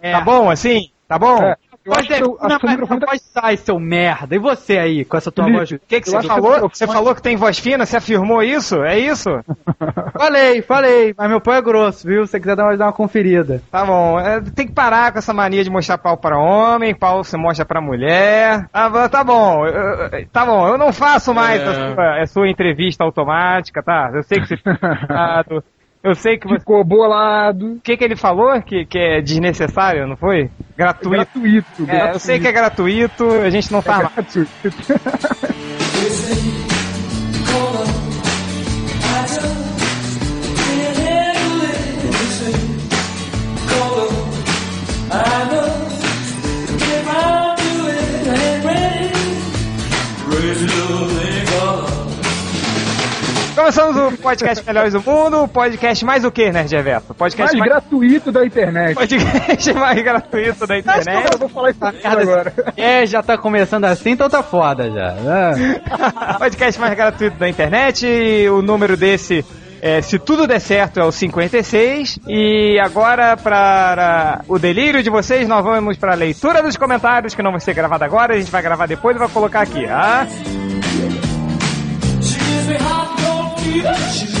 [0.00, 0.12] É.
[0.12, 0.90] Tá bom assim?
[1.06, 1.42] Tá bom?
[1.42, 1.56] É.
[1.88, 4.34] Eu pode, acho que eu, não, mas, não pode sair, seu merda.
[4.36, 5.70] E você aí, com essa tua Felipe, voz?
[5.72, 6.68] O que, que você falou?
[6.68, 7.86] Você falou que tem voz fina?
[7.86, 8.82] Você afirmou isso?
[8.82, 9.30] É isso?
[10.12, 11.14] falei, falei.
[11.16, 12.26] Mas meu pau é grosso, viu?
[12.26, 13.62] Se você quiser dar uma, dar uma conferida.
[13.70, 14.20] Tá bom.
[14.20, 17.64] É, tem que parar com essa mania de mostrar pau para homem, pau você mostra
[17.64, 18.68] para mulher.
[18.70, 19.62] Ah, tá bom.
[20.30, 20.68] tá bom.
[20.68, 21.64] Eu não faço mais é...
[21.64, 24.10] a, sua, a, sua, entrevista automática, tá?
[24.12, 24.56] Eu sei que você...
[26.08, 26.58] Eu sei que você...
[26.58, 27.74] Ficou bolado.
[27.74, 28.60] O que, que ele falou?
[28.62, 30.50] Que, que é desnecessário, não foi?
[30.76, 31.14] Gratuito.
[31.14, 32.14] É gratuito, é, gratuito.
[32.14, 34.50] Eu sei que é gratuito, a gente não faz é gratuito.
[53.58, 57.12] Começamos o podcast Melhores do Mundo, o podcast mais o que, Nerd Reverso?
[57.12, 58.94] Podcast mais, mais, gratuito da internet.
[58.94, 61.32] Podcast mais gratuito da internet.
[61.32, 62.54] Eu vou falar isso agora.
[62.76, 65.10] É, já tá começando assim, então tá foda já.
[65.10, 65.80] Né?
[66.38, 68.06] podcast mais gratuito da internet,
[68.48, 69.44] o número desse
[69.82, 72.20] é, se tudo der certo, é o 56.
[72.28, 77.42] E agora, para o delírio de vocês, nós vamos para a leitura dos comentários, que
[77.42, 80.28] não vai ser gravada agora, a gente vai gravar depois e vai colocar aqui, ah?
[83.68, 84.37] She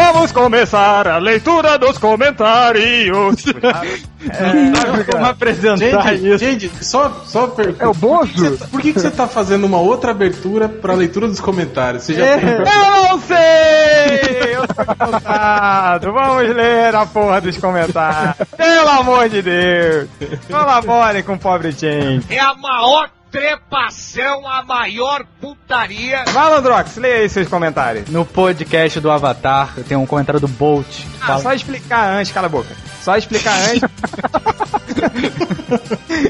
[0.00, 3.44] Vamos começar a leitura dos comentários.
[4.22, 6.38] É, como apresentar gente, isso?
[6.44, 7.74] Gente, só, só per...
[7.78, 8.58] É o Bozo?
[8.70, 12.02] Por que, que você tá fazendo uma outra abertura pra leitura dos comentários?
[12.02, 12.38] Você já é.
[12.38, 12.50] tem...
[12.50, 14.56] Eu não sei!
[14.56, 16.12] Eu tô cansado.
[16.12, 18.46] Vamos ler a porra dos comentários.
[18.58, 20.08] Pelo amor de Deus!
[20.50, 22.22] Colaborem com o pobre Jane.
[22.28, 26.24] É a maior trepação, a maior putaria.
[26.32, 28.08] Malandrox, leia aí seus comentários.
[28.08, 31.04] No podcast do Avatar, tem um comentário do Bolt.
[31.20, 31.40] Ah, fala...
[31.40, 32.74] só explicar antes, cala a boca.
[33.00, 33.82] Só explicar antes.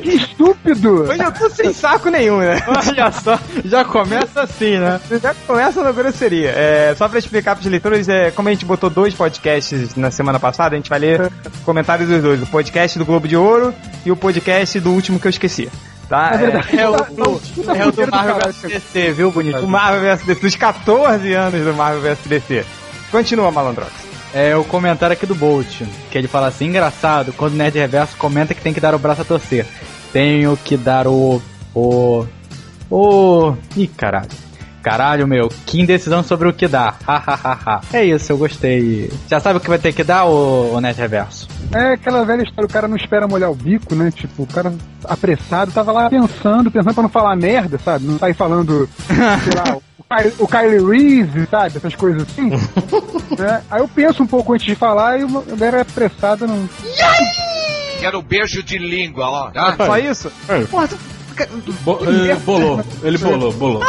[0.03, 1.05] que estúpido!
[1.05, 2.63] Hoje eu tô sem saco nenhum, né?
[2.69, 5.01] Olha só, já começa assim, né?
[5.23, 6.51] Já começa na grosseria.
[6.51, 10.39] É, só pra explicar pros leitores, é, como a gente botou dois podcasts na semana
[10.39, 11.33] passada, a gente vai ler
[11.65, 12.43] comentários dos dois.
[12.43, 13.75] O podcast do Globo de Ouro
[14.05, 15.71] e o podcast do último que eu esqueci.
[16.11, 16.33] Tá?
[16.35, 17.41] É, verdade, é, é, o, do,
[17.73, 19.61] é o do Marvel vs DC, viu, bonito?
[19.61, 22.67] O Marvel vs DC, dos 14 anos do Marvel vs DC.
[23.13, 23.93] Continua, Malandrox.
[24.35, 28.17] É o comentário aqui do Bolt, que ele fala assim, engraçado, quando o Nerd Reverso
[28.17, 29.65] comenta que tem que dar o braço a torcer.
[30.13, 31.41] Tenho que dar o...
[31.73, 32.27] o...
[32.91, 33.55] o...
[33.77, 34.50] Ih, caralho.
[34.83, 36.95] Caralho, meu, que indecisão sobre o que dá.
[37.07, 37.81] Hahaha.
[37.93, 39.11] é isso, eu gostei.
[39.29, 41.49] Já sabe o que vai ter que dar, o, o Net Reverso?
[41.73, 44.11] É aquela velha história, o cara não espera molhar o bico, né?
[44.11, 44.73] Tipo, o cara
[45.05, 48.07] apressado tava lá pensando, pensando pra não falar merda, sabe?
[48.07, 49.79] Não sair falando, sei lá,
[50.39, 51.77] o Kylie Reeves, sabe?
[51.77, 52.51] Essas coisas assim.
[53.39, 53.63] né?
[53.71, 56.69] Aí eu penso um pouco antes de falar e o era apressado não.
[58.01, 59.51] Quero beijo de língua, ó.
[59.51, 59.77] Tá?
[59.77, 60.33] Só isso?
[60.49, 60.65] É.
[60.65, 60.99] Porra, tu
[61.83, 63.83] Bo ele bolou, ele bolou, bolou.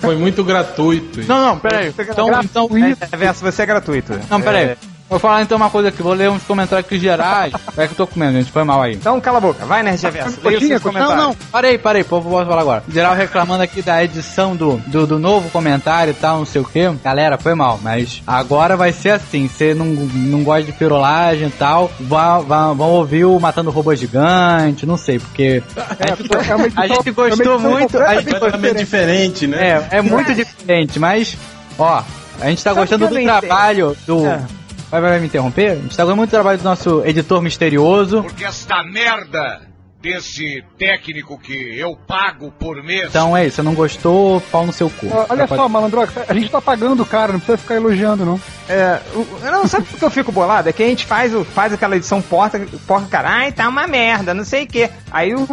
[0.00, 1.20] Foi muito gratuito.
[1.26, 1.88] Não, não, peraí.
[1.88, 4.18] Então, então, é, verso, você é gratuito.
[4.30, 4.64] Não, peraí.
[4.64, 4.91] É...
[5.12, 7.52] Vou falar então uma coisa aqui, vou ler uns comentários aqui gerais.
[7.76, 8.94] É que eu tô comendo, gente, foi mal aí.
[8.94, 10.38] Então cala a boca, vai Nerd Reverso.
[10.44, 12.84] Leia os Não, não, parei, parei, pô, vou falar agora.
[12.88, 16.64] Geral reclamando aqui da edição do, do, do, novo comentário e tal, não sei o
[16.64, 16.88] que.
[17.02, 21.50] Galera, foi mal, mas agora vai ser assim, você não, não gosta de pirolagem e
[21.50, 26.72] tal, vão, vão, vão ouvir o Matando Robô Gigante, não sei, porque a gente, é
[26.76, 27.98] a gente gostou muito...
[27.98, 29.86] A gente gostou, diferente, né?
[29.90, 31.36] É, é muito diferente, mas,
[31.78, 32.02] ó,
[32.40, 34.26] a gente tá Sabe gostando do trabalho do...
[34.26, 34.61] É
[34.92, 35.70] Vai, vai, vai me interromper?
[35.70, 38.22] A gente tá muito trabalho do nosso editor misterioso.
[38.22, 39.62] Porque esta merda
[40.02, 43.08] desse técnico que eu pago por mês.
[43.08, 45.06] Então é isso, você não gostou, pau no seu cu.
[45.30, 45.72] Olha só, pode...
[45.72, 48.38] malandrox, a gente tá pagando o cara, não precisa ficar elogiando, não.
[48.68, 49.00] É,
[49.42, 50.68] não, sabe por que eu fico bolado?
[50.68, 54.32] É que a gente faz, faz aquela edição porta, porca, cara, ai, tá uma merda,
[54.32, 54.88] não sei o quê.
[55.10, 55.46] Aí, eu,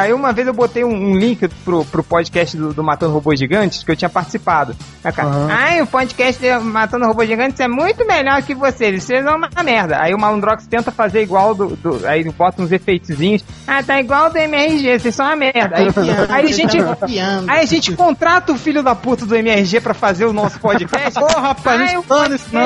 [0.00, 3.38] aí uma vez eu botei um, um link pro, pro podcast do, do, Matando Robôs
[3.38, 4.76] Gigantes, que eu tinha participado.
[5.02, 5.48] Aí, cara, uhum.
[5.48, 9.50] ai, o podcast do Matando Robôs Gigantes é muito melhor que vocês, vocês são uma
[9.64, 10.00] merda.
[10.00, 13.44] Aí o Malandrox tenta fazer igual do, do aí bota uns efeitozinhos.
[13.66, 15.76] Ah, tá igual do MRG, vocês são uma merda.
[15.76, 15.88] Aí,
[16.28, 16.78] aí, a gente,
[17.48, 21.14] aí a gente contrata o filho da puta do MRG pra fazer o nosso podcast.
[21.18, 22.02] Porra, rapaz, não
[22.34, 22.65] isso não.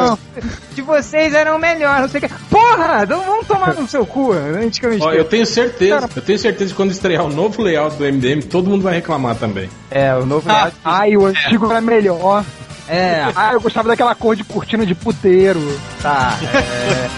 [0.75, 2.35] De vocês eram melhores, não sei o que.
[2.51, 4.33] Porra, não vamos tomar no seu cu.
[4.33, 5.03] Antigamente.
[5.03, 8.43] Ó, eu tenho certeza, eu tenho certeza que quando estrear o novo layout do MDM,
[8.43, 9.69] todo mundo vai reclamar também.
[9.91, 10.77] É, o novo layout.
[10.85, 11.71] Ah, ai, o antigo é.
[11.71, 12.45] era melhor.
[12.89, 13.31] É.
[13.37, 15.61] Ah, eu gostava daquela cor de cortina de puteiro.
[16.03, 16.37] Tá.
[16.43, 16.59] É.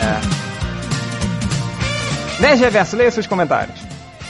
[0.05, 0.43] é.
[2.41, 3.81] Nerd Reverso, leia seus comentários.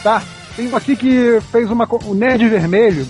[0.03, 0.23] Tá.
[0.55, 1.89] Tem um aqui que fez uma.
[2.05, 3.07] O Nerd Vermelho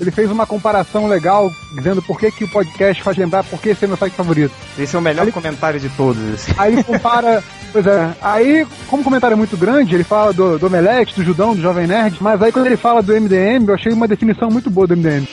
[0.00, 3.70] ele fez uma comparação legal, dizendo por que, que o podcast faz lembrar por que
[3.70, 4.52] esse é meu site favorito.
[4.78, 6.22] Esse é o melhor Ele- comentário de todos.
[6.34, 6.52] assim.
[6.58, 7.42] Aí ele compara.
[7.72, 11.24] Pois é, aí, como o comentário é muito grande, ele fala do, do Omelete, do
[11.24, 14.48] Judão, do Jovem Nerd, mas aí quando ele fala do MDM, eu achei uma definição
[14.48, 15.26] muito boa do MDM.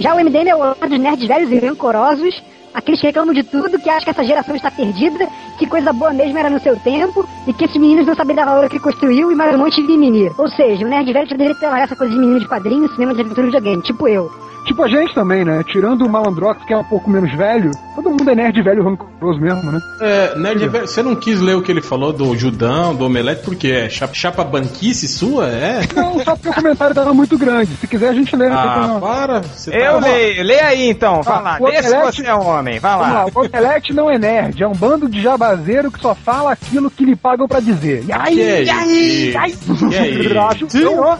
[0.00, 2.42] Já o MDM é o lado dos nerds velhos e rancorosos,
[2.74, 5.28] aqueles que reclamam de tudo, que acham que essa geração está perdida,
[5.58, 8.46] que coisa boa mesmo era no seu tempo, e que esses meninos não sabem dar
[8.46, 9.98] valor que construiu e mais um monte de.
[10.38, 12.92] Ou seja, o nerd velho já deveria ter largado essa coisa de menino de quadrinhos,
[12.92, 14.47] cinema de aventura e videogame, tipo eu.
[14.66, 15.62] Tipo a gente também, né?
[15.66, 19.40] Tirando o Malandrox, que é um pouco menos velho, todo mundo é nerd velho rancoroso
[19.40, 19.80] mesmo, né?
[20.00, 23.42] É, Nerd, Velho, você não quis ler o que ele falou do Judão, do Omelete,
[23.44, 25.48] porque é chapa, chapa banquice sua?
[25.48, 25.80] É?
[25.96, 27.74] Não, só porque o comentário tava muito grande.
[27.76, 29.40] Se quiser a gente lê, Ah, para.
[29.42, 30.06] Você Eu tá...
[30.06, 31.56] leio, lê aí então, vai lá.
[31.60, 33.12] o Lê se você é homem, vai lá.
[33.12, 36.90] lá, o Omelete não é nerd, é um bando de jabazeiro que só fala aquilo
[36.90, 38.04] que lhe pagam pra dizer.
[38.06, 39.52] E aí, Que é e aí, e aí?
[39.56, 40.68] Que é isso?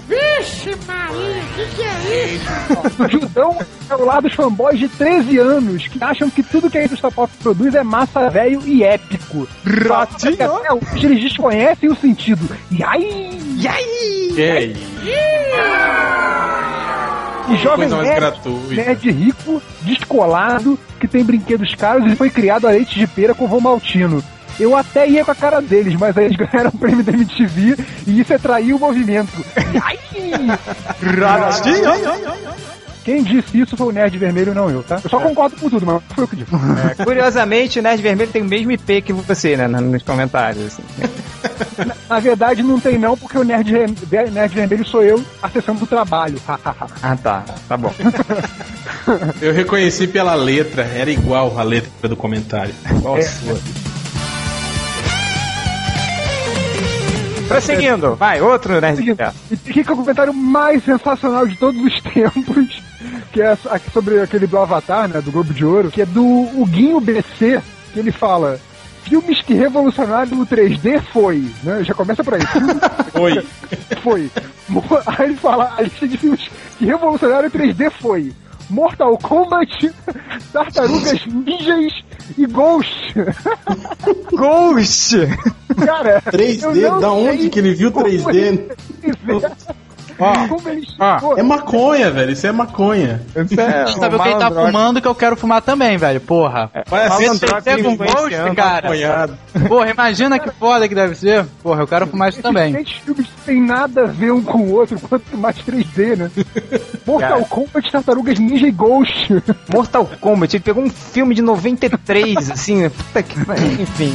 [0.09, 3.28] Vixe, Maria, o que, que é isso?
[3.29, 3.59] O Judão
[3.91, 7.11] é o lado dos fanboys de 13 anos que acham que tudo que a indústria
[7.11, 9.47] pop produz é massa velho e épico.
[9.65, 10.35] Ratinho?
[10.35, 12.49] Até hoje eles desconhecem o sentido.
[12.71, 13.39] E aí?
[13.57, 14.33] E aí?
[14.35, 14.99] Que é isso?
[17.51, 22.99] E jovem nerd, nerd rico, descolado, que tem brinquedos caros e foi criado a leite
[22.99, 24.23] de pera com Vomaltino.
[24.61, 27.77] Eu até ia com a cara deles, mas aí eles ganharam o prêmio da MTV
[28.07, 29.45] e isso atraiu o movimento.
[29.57, 29.99] E aí?
[33.09, 35.01] Quem disse isso foi o Nerd Vermelho, não eu, tá?
[35.03, 36.51] Eu só concordo com tudo, mas foi eu que disse.
[36.55, 39.67] É, curiosamente, o Nerd Vermelho tem o mesmo IP que você, né?
[39.67, 40.67] Nos comentários.
[40.67, 40.83] Assim.
[42.07, 43.73] Na verdade, não tem não, porque o Nerd,
[44.31, 46.39] Nerd Vermelho sou eu acessando o trabalho.
[46.47, 47.45] Ah, tá.
[47.67, 47.91] Tá bom.
[49.41, 52.75] Eu reconheci pela letra, era igual a letra do comentário.
[52.95, 53.23] Igual a É.
[53.23, 53.59] sua.
[57.49, 59.39] Prosseguindo, vai, outro Nerd Verso.
[59.51, 62.83] E fica o comentário mais sensacional de todos os tempos,
[63.33, 63.57] que é
[63.93, 67.61] sobre aquele do Avatar, né, do Globo de Ouro, que é do Huguinho BC,
[67.93, 68.61] que ele fala...
[69.05, 71.83] Filmes que revolucionaram o 3D foi, né?
[71.83, 72.43] Já começa por aí.
[73.15, 73.47] Oi.
[74.03, 74.31] foi.
[74.69, 76.47] Mo- Aí ele fala, a lista de filmes
[76.79, 78.35] que revolucionaram o 3D foi
[78.69, 79.91] Mortal Kombat,
[80.53, 81.95] Tartarugas Ninjas
[82.37, 83.15] e Ghost.
[84.31, 85.17] Ghost!
[85.87, 86.77] Cara, 3D?
[86.77, 88.71] eu não Da onde que ele viu como 3D?
[90.19, 90.33] Ó,
[90.99, 92.33] ó, é maconha, velho.
[92.33, 93.23] Isso é maconha.
[93.29, 96.21] Isso é Sabe o que ele tá fumando que eu quero fumar também, velho.
[96.21, 96.71] Porra.
[96.89, 97.97] Vai ser é com influenciando.
[97.97, 98.89] gosto, cara.
[98.89, 99.39] maconhado.
[99.69, 101.45] Porra, imagina que foda que deve ser.
[101.63, 102.75] Porra, eu quero fumar isso também.
[102.75, 106.31] Esses filmes têm nada a ver um com o outro, quanto mais 3D, né?
[107.07, 107.45] Mortal Cara.
[107.45, 109.43] Kombat, Tartarugas Ninja e Ghost.
[109.73, 112.89] Mortal Kombat, ele pegou um filme de 93, assim, né?
[112.89, 114.13] puta que pariu, enfim.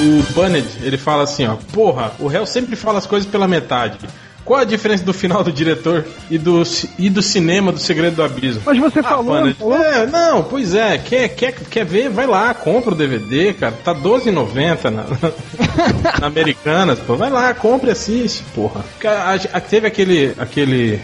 [0.00, 1.56] O Bunned, ele fala assim, ó.
[1.72, 3.98] Porra, o réu sempre fala as coisas pela metade.
[4.44, 6.64] Qual a diferença do final do diretor e do,
[6.98, 8.62] e do cinema do Segredo do Abismo?
[8.66, 10.98] Mas você Ah, falou, falou É, não, pois é.
[10.98, 12.08] Quer, quer, quer ver?
[12.10, 13.72] Vai lá, compra o DVD, cara.
[13.84, 15.04] Tá R$12,90 na,
[16.20, 17.14] na Americanas, pô.
[17.14, 18.84] Vai lá, compra e assiste, porra.
[19.04, 21.00] A- a- Teve aquele, aquele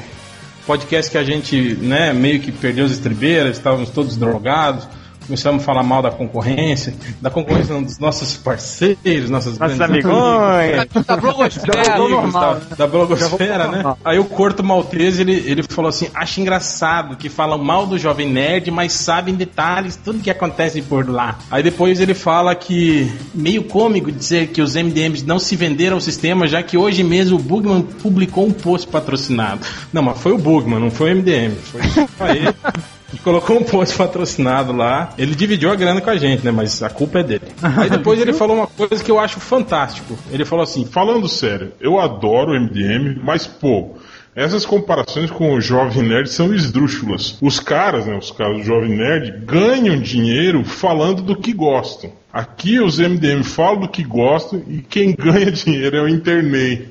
[0.66, 4.88] podcast que a gente, né, meio que perdeu as estribeiras, estávamos todos drogados.
[5.28, 9.80] Começamos a falar mal da concorrência, da concorrência não, dos nossos parceiros, nossas Nossos grandes
[9.80, 10.88] amigões.
[11.20, 11.94] Blogosfera.
[11.94, 13.96] amigos normal, da, da blogosfera, Já vou né?
[14.02, 18.26] Aí o Corto Maltese, ele, ele falou assim, acha engraçado que falam mal do Jovem
[18.26, 21.38] Nerd, mas sabem detalhes, tudo que acontece por lá.
[21.50, 26.00] Aí depois ele fala que, meio cômico dizer que os MDMs não se venderam ao
[26.00, 29.60] sistema, já que hoje mesmo o Bugman publicou um post patrocinado.
[29.92, 31.54] Não, mas foi o Bugman, não foi o MDM.
[31.54, 32.08] Foi só
[33.10, 35.14] que Colocou um post patrocinado lá.
[35.16, 36.50] Ele dividiu a grana com a gente, né?
[36.50, 37.46] Mas a culpa é dele.
[37.62, 40.18] Aí depois ele falou uma coisa que eu acho fantástico.
[40.30, 43.96] Ele falou assim: Falando sério, eu adoro o MDM, mas pô,
[44.38, 47.36] essas comparações com o Jovem Nerd são esdrúxulas.
[47.40, 52.12] Os caras, né, os caras do Jovem Nerd, ganham dinheiro falando do que gostam.
[52.30, 56.88] Aqui os MDM falam do que gostam e quem ganha dinheiro é o Internei.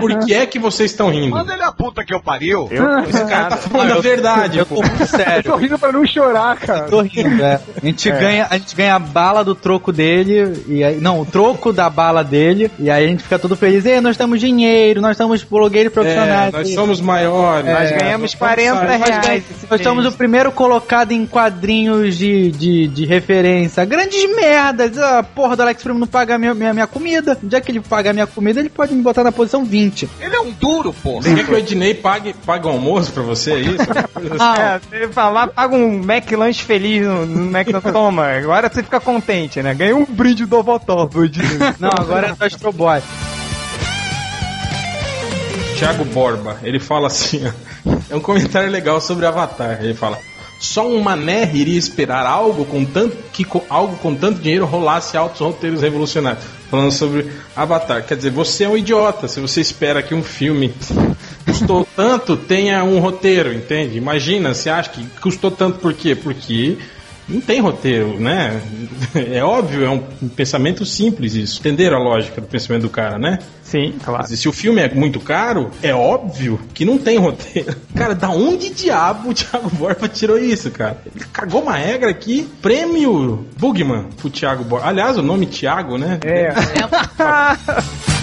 [0.00, 1.30] Por que é que vocês estão rindo?
[1.30, 2.68] Manda ele a puta que eu pariu.
[3.08, 4.76] Esse cara tá falando a verdade, Eu pô.
[4.76, 5.42] tô muito Eu sério.
[5.42, 6.84] tô rindo pra não chorar, cara.
[6.88, 7.60] Tô rindo, é.
[7.82, 11.26] A gente, ganha, a gente ganha a bala do troco dele, e aí, não, o
[11.26, 13.84] troco da bala dele, e aí a gente fica todo feliz.
[13.84, 16.52] Ei, nós temos dinheiro, nós somos blogueiros É, profissionais.
[16.52, 17.70] nós somos maiores.
[17.70, 19.26] Nós É, ganhamos nós 40 somos- Nós, reais.
[19.26, 23.57] ganhamos- esse nós somos o primeiro colocado em quadrinhos de, de, de referência.
[23.86, 24.98] Grandes merdas.
[24.98, 27.36] A porra do Alex Primo não paga minha, minha, minha comida.
[27.42, 30.08] No dia que ele pagar minha comida, ele pode me botar na posição 20.
[30.20, 31.22] Ele é um duro, porra.
[31.22, 33.82] Você quer que o Ednei pague, pague o almoço pra você, é isso?
[34.38, 34.60] Assim.
[34.60, 37.92] É, se ele falar, paga um McLanche feliz no, no McDonald's.
[37.92, 39.74] Toma, agora você fica contente, né?
[39.74, 41.16] Ganhou um brinde do Ovotop.
[41.78, 43.02] Não, agora é do Astro Boy.
[45.78, 46.58] Thiago Borba.
[46.62, 49.78] Ele fala assim: ó, é um comentário legal sobre Avatar.
[49.80, 50.18] Ele fala.
[50.58, 55.16] Só um mané iria esperar algo com tanto que com, algo com tanto dinheiro rolasse
[55.16, 56.44] altos roteiros revolucionários.
[56.68, 58.04] Falando sobre Avatar.
[58.04, 60.74] Quer dizer, você é um idiota se você espera que um filme
[61.44, 63.96] custou tanto tenha um roteiro, entende?
[63.96, 66.14] Imagina, você acha que custou tanto por quê?
[66.14, 66.76] Porque
[67.28, 68.60] não tem roteiro, né?
[69.14, 71.60] É óbvio, é um pensamento simples isso.
[71.60, 73.38] Entenderam a lógica do pensamento do cara, né?
[73.62, 74.26] Sim, claro.
[74.26, 77.76] Se o filme é muito caro, é óbvio que não tem roteiro.
[77.94, 81.02] Cara, da onde diabo o Thiago Borba tirou isso, cara?
[81.14, 84.86] Ele cagou uma regra aqui, prêmio Bugman pro Thiago Borba.
[84.86, 86.18] Aliás, o nome Thiago, né?
[86.24, 86.54] É.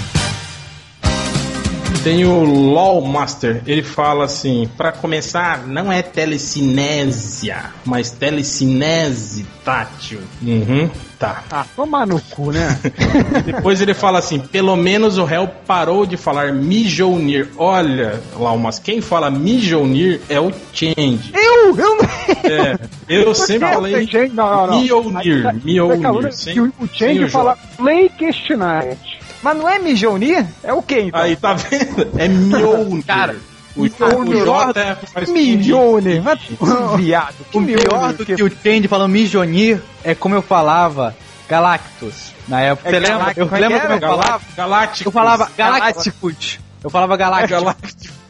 [2.05, 10.19] Tem o LOL Master, ele fala assim: para começar, não é telecinésia, mas telecinese tátil.
[10.39, 11.43] Uhum, tá.
[11.49, 12.79] Ah, tomar no cu, né?
[13.43, 17.49] Depois ele fala assim: pelo menos o réu parou de falar Mijounir.
[17.57, 21.33] Olha, Laumas, quem fala Mijounir é o Change.
[21.33, 21.97] Eu, eu
[22.43, 22.77] É,
[23.09, 24.81] eu sempre falei Não, não, não.
[24.81, 26.21] Mjolnir, Mjolnir.
[26.21, 29.24] tá- sem- que o, Change fala Play Questionite.
[29.45, 30.43] Mas não é Mijounir?
[30.63, 31.21] É o quê, então?
[31.21, 32.09] Aí tá vendo?
[32.17, 33.05] É Mjolnir.
[33.05, 33.35] Cara,
[33.75, 36.23] o, o J é, faz Mijounir.
[36.23, 36.39] Mas,
[36.97, 37.35] viado.
[37.53, 41.15] o pior do que o Change falando Mijonir é como eu falava
[41.47, 42.33] Galactus.
[42.47, 43.33] Na época, É você lembra?
[43.35, 44.09] Eu é lembro como eu era?
[44.09, 44.41] falava?
[44.57, 45.07] Galáctico.
[45.07, 46.59] Eu falava Galacticus.
[46.83, 47.15] Eu falava.
[47.15, 48.09] Galácticos.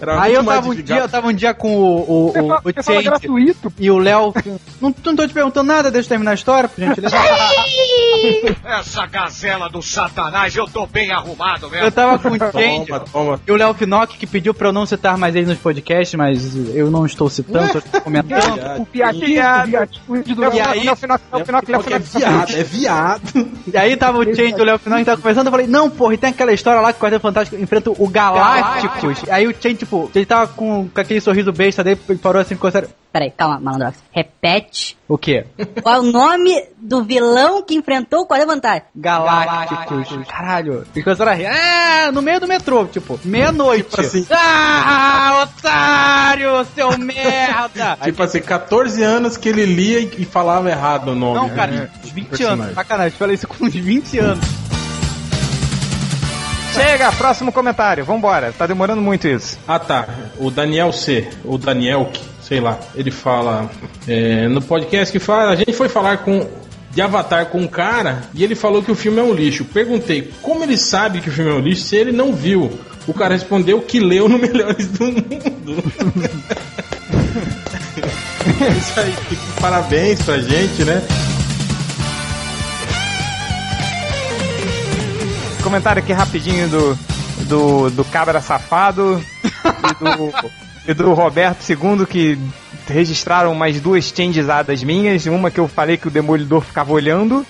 [0.00, 2.32] Era Aí muito eu mais tava um dia, eu tava um dia com o, o,
[2.32, 3.72] Você, o, fala, o fala gratuito.
[3.78, 4.32] e o Léo.
[4.80, 7.16] Não, não tô te perguntando nada, deixa eu terminar a história, por gentileza.
[8.64, 11.86] Essa gazela do satanás, eu tô bem arrumado mesmo.
[11.86, 13.40] Eu tava com o Change toma.
[13.46, 16.54] e o Léo Finocchi que pediu pra eu não citar mais ele nos podcasts, mas
[16.74, 18.80] eu não estou citando, tô comentando.
[18.80, 20.00] O piadinho, Viado.
[20.08, 20.50] o do no
[21.78, 23.48] Porque é viado, é viado.
[23.72, 26.14] E aí tava o Change e o Léo Finocchi tava conversando, eu falei, não, porra,
[26.14, 29.22] e tem aquela história lá que o Quarteto Fantástico enfrenta o Galácticos.
[29.34, 32.54] Aí o Change, tipo, ele tava com, com aquele sorriso besta dele, ele parou assim,
[32.54, 32.88] ficou sério.
[33.12, 33.98] Peraí, calma, Malandrox.
[34.10, 34.96] Repete.
[35.08, 35.44] O quê?
[35.82, 38.88] Qual é o nome do vilão que enfrentou o Quarteto Fantástico?
[38.96, 40.26] Galácticos.
[40.26, 40.84] Caralho.
[40.94, 41.44] E começaram a rir.
[41.44, 43.88] É, no meio do metrô, tipo, meia-noite.
[43.88, 44.26] Tipo assim.
[44.30, 47.98] Ah, otário, seu merda.
[48.02, 51.36] Tipo assim, 14 anos que ele lia e falava errado o nome.
[51.36, 51.54] não, né?
[51.54, 52.62] cara, uns 20 Personagem.
[52.62, 52.74] anos.
[52.74, 54.44] Sacanagem, falei isso com uns 20 anos.
[56.74, 58.04] Chega, próximo comentário.
[58.04, 58.52] Vambora.
[58.52, 59.56] Tá demorando muito isso.
[59.66, 62.10] Ah tá, o Daniel C, o Daniel,
[62.42, 63.70] sei lá, ele fala
[64.08, 66.46] é, no podcast que fala, a gente foi falar com
[66.90, 69.64] de Avatar com um cara e ele falou que o filme é um lixo.
[69.64, 72.70] Perguntei como ele sabe que o filme é um lixo se ele não viu.
[73.06, 75.24] O cara respondeu que leu no Melhores do Mundo.
[78.46, 79.14] É Isso aí,
[79.58, 81.02] parabéns pra gente, né?
[85.74, 86.98] Comentário aqui rapidinho do,
[87.48, 89.20] do, do Cabra Safado
[89.52, 90.52] e do,
[90.86, 92.38] e do Roberto II que
[92.86, 95.26] registraram mais duas changesadas minhas.
[95.26, 97.44] Uma que eu falei que o Demolidor ficava olhando.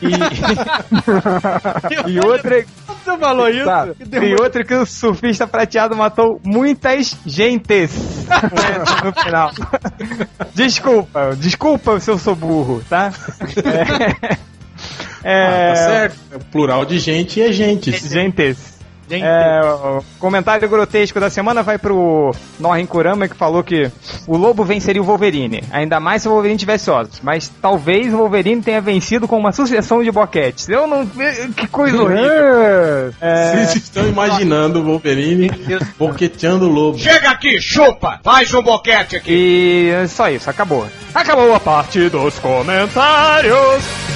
[0.00, 0.06] E,
[2.12, 3.64] e outra Você falou isso?
[3.64, 3.88] Tá.
[4.22, 7.90] E outra que o surfista prateado matou muitas gentes
[9.04, 9.50] no final.
[10.54, 13.12] Desculpa, desculpa se eu sou burro, tá?
[13.56, 14.36] É,
[15.24, 16.16] Ah, tá é, certo.
[16.32, 17.90] É plural de gente é gente.
[17.90, 18.74] gentes.
[19.08, 23.90] Gente, É, o comentário grotesco da semana vai pro Norrin Kurama que falou que
[24.26, 28.16] o lobo venceria o Wolverine, ainda mais se o Wolverine tivesse ossos, mas talvez o
[28.16, 30.68] Wolverine tenha vencido com uma sucessão de boquetes.
[30.68, 31.06] Eu não.
[31.54, 33.12] Que coisa horrível!
[33.20, 35.50] É, Vocês estão imaginando o Wolverine
[35.98, 36.98] boqueteando o lobo.
[36.98, 38.20] Chega aqui, chupa!
[38.24, 39.30] Faz um boquete aqui.
[39.30, 40.86] E é só isso, acabou.
[41.14, 44.13] Acabou a parte dos comentários.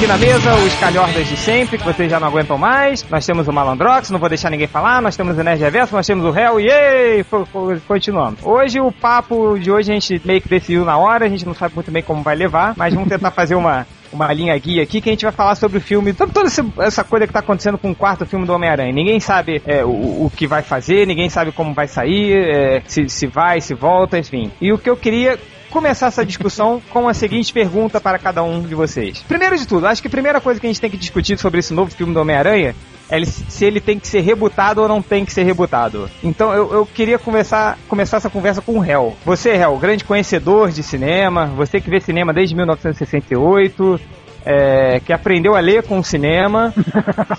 [0.00, 3.06] Aqui na mesa, os calhordas de sempre, que vocês já não aguentam mais.
[3.10, 5.02] Nós temos o Malandrox, não vou deixar ninguém falar.
[5.02, 7.26] Nós temos o Nerd Reverso, nós temos o Hell, e ei,
[7.86, 8.40] continuamos.
[8.42, 11.52] Hoje, o papo de hoje a gente meio que decidiu na hora, a gente não
[11.52, 15.02] sabe muito bem como vai levar, mas vamos tentar fazer uma, uma linha guia aqui
[15.02, 17.90] que a gente vai falar sobre o filme, toda essa coisa que tá acontecendo com
[17.90, 18.94] o quarto filme do Homem-Aranha.
[18.94, 19.90] Ninguém sabe é, o,
[20.24, 24.16] o que vai fazer, ninguém sabe como vai sair, é, se, se vai, se volta,
[24.18, 24.50] enfim.
[24.62, 25.38] E o que eu queria
[25.70, 29.22] começar essa discussão com a seguinte pergunta para cada um de vocês.
[29.26, 31.60] Primeiro de tudo, acho que a primeira coisa que a gente tem que discutir sobre
[31.60, 32.74] esse novo filme do Homem-Aranha
[33.10, 36.08] é se ele tem que ser rebutado ou não tem que ser rebutado.
[36.22, 39.16] Então eu, eu queria começar, começar essa conversa com o Hel.
[39.24, 44.00] Você, Hel, grande conhecedor de cinema, você que vê cinema desde 1968,
[44.44, 46.72] é, que aprendeu a ler com o cinema.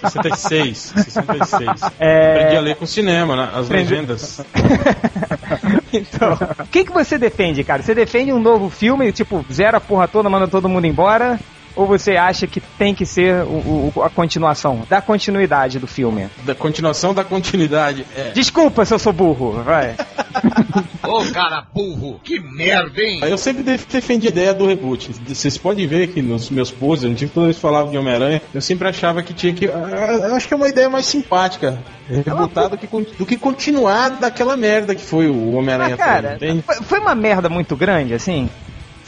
[0.02, 1.70] 66, 66.
[2.00, 3.50] É, Aprendi a ler com cinema, né?
[3.54, 4.42] As Aprendi- legendas.
[5.94, 7.82] Então, o que, que você defende, cara?
[7.84, 11.38] Você defende um novo filme, tipo, zero a porra toda, manda todo mundo embora?
[11.82, 16.28] Ou você acha que tem que ser o, o- a continuação, da continuidade do filme?
[16.44, 18.06] Da continuação da continuidade.
[18.16, 18.30] É.
[18.32, 19.96] Desculpa se eu sou burro, vai.
[21.04, 23.20] Ô, cara burro, que merda, hein?
[23.24, 25.12] Eu sempre def- defendi a ideia do reboot.
[25.28, 28.62] Vocês podem ver que nos meus posts, antigos, toda vez que falava de Homem-Aranha, eu
[28.62, 29.68] sempre achava que tinha que.
[29.68, 31.80] ah, Eu acho que é uma ideia mais simpática.
[32.08, 35.96] Rebootar do que, do que continuar daquela merda que foi o Homem-Aranha.
[35.98, 38.50] Mas, cara, foi, foi uma merda muito grande, assim?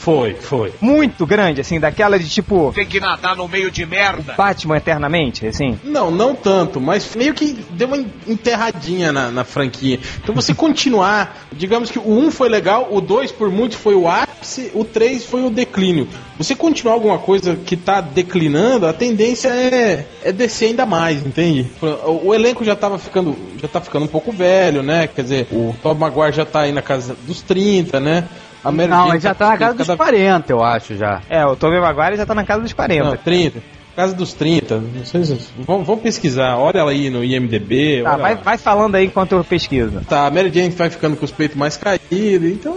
[0.04, 0.70] Foi, foi.
[0.82, 2.70] Muito grande, assim, daquela de tipo.
[2.74, 4.34] Tem que nadar no meio de merda.
[4.34, 5.80] Batman eternamente, assim?
[5.82, 9.98] Não, não tanto, mas meio que deu uma enterradinha na, na franquia.
[10.22, 14.06] Então você continuar, digamos que o 1 foi legal, o 2 por muito foi o
[14.06, 16.06] ápice, o 3 foi o declínio.
[16.36, 21.66] Você continuar alguma coisa que tá declinando, a tendência é, é descer ainda mais, entende?
[21.80, 25.06] O, o elenco já tava ficando, já tá ficando um pouco velho, né?
[25.06, 28.28] Quer dizer, o Tom Maguire já tá aí na casa dos 30, né?
[28.64, 31.20] A Mary Não, Jane ele já tá na casa dos cada- 40, eu acho já.
[31.28, 33.04] É, o Tobey Maguire já tá na casa dos 40.
[33.04, 33.60] Não, 30.
[33.94, 34.78] Casa dos 30.
[34.78, 35.38] Não sei se...
[35.60, 36.56] vamos, vamos pesquisar.
[36.56, 38.02] Olha ela aí no IMDB.
[38.02, 40.00] Tá, vai, vai falando aí enquanto eu pesquiso.
[40.08, 42.10] Tá, a Mary Jane vai ficando com os peitos mais caídos.
[42.50, 42.74] Então,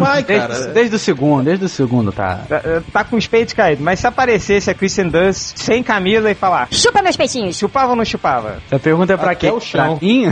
[0.00, 0.66] vai, desde, cara.
[0.72, 2.40] desde o segundo, desde o segundo, tá.
[2.48, 2.60] Tá,
[2.92, 6.66] tá com os peitos caídos, mas se aparecesse a Kristen Dunst sem camisa e falar,
[6.72, 7.56] Chupa meus peitinhos.
[7.56, 8.56] chupava ou não chupava?
[8.68, 9.50] Essa pergunta é pra Até quem?
[9.56, 9.96] o chão.
[9.98, 10.24] Pra mim?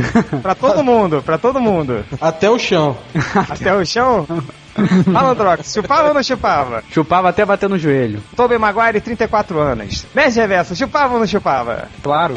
[0.42, 2.04] Pra todo mundo, pra todo mundo.
[2.20, 2.96] Até o chão.
[3.48, 4.26] Até o chão?
[5.12, 6.82] Fala, Drox, chupava ou não chupava?
[6.90, 8.22] Chupava até bater no joelho.
[8.36, 10.06] Tobey Maguire, 34 anos.
[10.14, 11.88] Mestre Reverso, chupava ou não chupava?
[12.02, 12.34] Claro.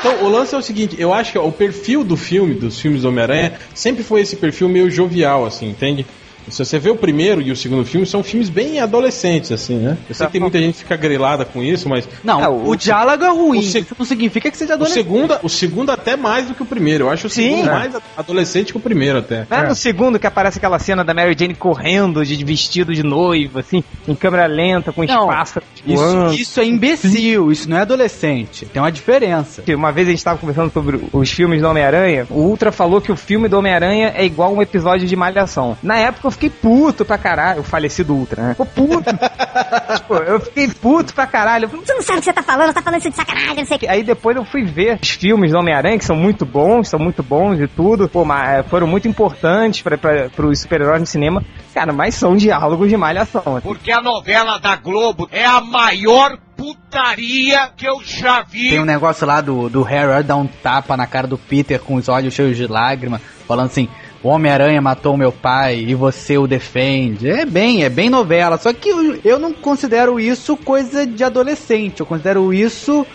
[0.00, 3.02] Então, o lance é o seguinte, eu acho que o perfil do filme, dos filmes
[3.02, 6.06] do Homem-Aranha, sempre foi esse perfil meio jovial, assim, entende?
[6.50, 9.96] Se você vê o primeiro e o segundo filme, são filmes bem adolescentes, assim, né?
[10.08, 12.68] Eu sei que tem muita gente que fica grilada com isso, mas Não, É, o,
[12.70, 13.58] o- diálogo é ruim.
[13.58, 15.02] o se- Isso não significa que seja o adolescente.
[15.02, 17.04] segundo, o segundo até mais do que o primeiro.
[17.04, 17.50] Eu acho o Sim.
[17.50, 17.72] segundo É.
[17.72, 19.46] mais adolescente que o primeiro até.
[19.48, 23.02] Não é no segundo que aparece aquela cena da Mary Jane correndo de vestido de
[23.02, 25.60] noiva, assim, em câmera lenta, com Não, espaço.
[25.86, 28.66] Isso, isso é imbecil, isso não é adolescente.
[28.66, 29.62] Tem uma diferença.
[29.68, 33.12] Uma vez a gente estava conversando sobre os filmes do Homem-Aranha, o Ultra falou que
[33.12, 35.76] o filme do Homem-Aranha é igual um episódio de Malhação.
[35.82, 38.50] Na época eu fiquei puto pra caralho, o falecido Ultra, né?
[38.50, 39.10] Ficou puto.
[39.96, 41.68] tipo, eu fiquei puto pra caralho.
[41.68, 43.66] Você não sabe o que você tá falando, você tá falando isso de sacanagem, não
[43.66, 43.88] sei o que.
[43.88, 47.22] Aí depois eu fui ver os filmes do Homem-Aranha, que são muito bons, são muito
[47.22, 48.08] bons e tudo.
[48.08, 51.44] Pô, mas foram muito importantes para os super-heróis no cinema.
[51.74, 53.56] Cara, mas são diálogos de malhação.
[53.56, 53.66] assim.
[53.66, 58.70] Porque a novela da Globo é a maior putaria que eu já vi.
[58.70, 61.94] Tem um negócio lá do, do Harry dar um tapa na cara do Peter com
[61.94, 63.88] os olhos cheios de lágrima, falando assim.
[64.22, 67.30] O Homem-Aranha matou meu pai e você o defende.
[67.30, 68.58] É bem, é bem novela.
[68.58, 72.00] Só que eu, eu não considero isso coisa de adolescente.
[72.00, 73.06] Eu considero isso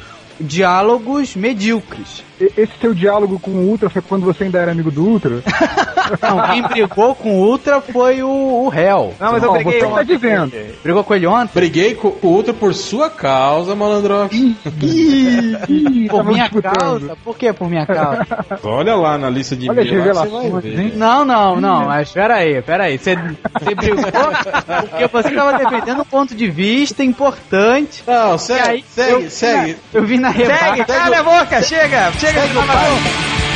[0.44, 2.24] diálogos medíocres.
[2.40, 5.42] Esse seu diálogo com o Ultra foi quando você ainda era amigo do Ultra?
[6.22, 8.28] Não, quem brigou com o Ultra foi o,
[8.68, 9.14] o Hell.
[9.20, 10.52] Não, mas eu Não, peguei você uma- tá dizendo.
[10.84, 11.52] Brigou com ele ontem?
[11.54, 14.28] Briguei com o outro por sua causa, malandro.
[14.32, 17.18] Ih, Por tava minha causa?
[17.24, 18.26] Por que por minha causa?
[18.64, 20.80] Olha lá na lista de Olha as e-mail lá, você vai revelações, ver.
[20.80, 20.92] hein?
[20.96, 22.98] Não, não, não, mas peraí, peraí.
[22.98, 24.04] Você, você brigou
[24.90, 28.04] porque você estava defendendo um ponto de vista importante.
[28.06, 29.78] Não, segue, aí, segue, eu, segue.
[29.94, 33.53] Eu vi na Segue, cala a boca, chega, chega de.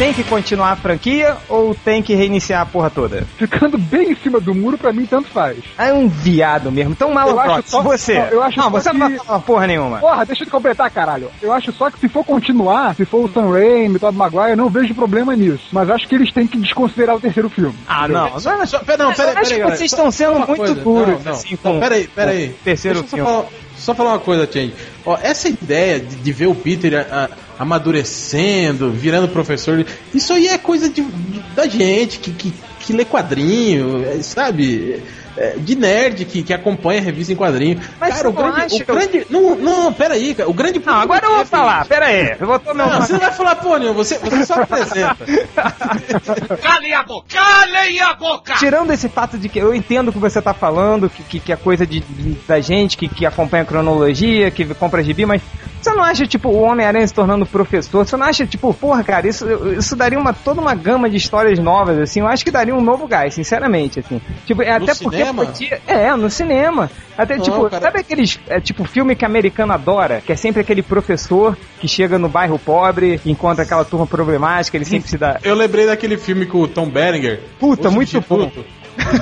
[0.00, 3.26] Tem que continuar a franquia ou tem que reiniciar a porra toda?
[3.36, 5.58] Ficando bem em cima do muro, pra mim, tanto faz.
[5.76, 6.92] Ah, é um viado mesmo.
[6.92, 8.14] Então, Eu malandro, acho só- você.
[8.18, 9.98] não, eu acho não, só você não que- vai falar porra nenhuma.
[9.98, 11.30] Porra, deixa eu te completar, caralho.
[11.42, 14.56] Eu acho só que se for continuar, se for o Sam Raimi, Todd Maguire, eu
[14.56, 15.64] não vejo problema nisso.
[15.70, 17.74] Mas acho que eles têm que desconsiderar o terceiro filme.
[17.86, 18.40] Ah, não.
[18.40, 20.74] Só, só, pera, não, Eu pera, acho pera, que vocês Só- estão sendo muito coisa.
[20.76, 21.32] duros, Não, não.
[21.32, 22.48] assim, Não, com- peraí, peraí.
[22.48, 23.22] o terceiro filme.
[23.22, 24.72] Só falar, só falar uma coisa, Change.
[25.04, 27.28] Ó, essa ideia de, de ver o Peter a- a-
[27.60, 33.04] amadurecendo, virando professor, isso aí é coisa de, de- da gente que, que, que lê
[33.04, 35.02] quadrinho, é, sabe?
[35.36, 37.80] É, de nerd que, que acompanha a revista em quadrinho.
[38.00, 38.60] Mas cara, o grande.
[38.60, 40.50] acha O grande não, não, peraí, cara.
[40.50, 41.86] O grande Não, agora eu vou falar.
[41.86, 42.36] Pera aí.
[42.38, 43.00] Eu vou tomar Não, uma...
[43.06, 45.16] você não vai falar nenhuma, você, você só apresenta.
[46.60, 47.26] Calem a boca!
[47.28, 48.54] Calem a boca!
[48.58, 51.52] Tirando esse fato de que eu entendo o que você tá falando, que, que, que
[51.52, 55.40] é coisa de, de- da gente que, que acompanha a cronologia, que compra gibi, mas
[55.80, 58.06] você não acha, tipo, o Homem-Aranha se tornando professor?
[58.06, 59.46] Você não acha, tipo, porra, cara, isso,
[59.78, 62.20] isso daria uma, toda uma gama de histórias novas, assim?
[62.20, 64.20] Eu acho que daria um novo gás, sinceramente, assim.
[64.46, 65.46] Tipo, é, No até porque cinema?
[65.46, 65.80] podia.
[65.86, 66.90] É, no cinema.
[67.16, 67.82] Até, Não, tipo, cara.
[67.82, 70.22] sabe aqueles, é, tipo, filme que americano adora?
[70.24, 74.84] Que é sempre aquele professor que chega no bairro pobre, encontra aquela turma problemática, ele
[74.84, 75.38] sempre se dá.
[75.42, 77.40] Eu lembrei daquele filme com o Tom Berenger.
[77.58, 78.64] Puta, O muito Substituto,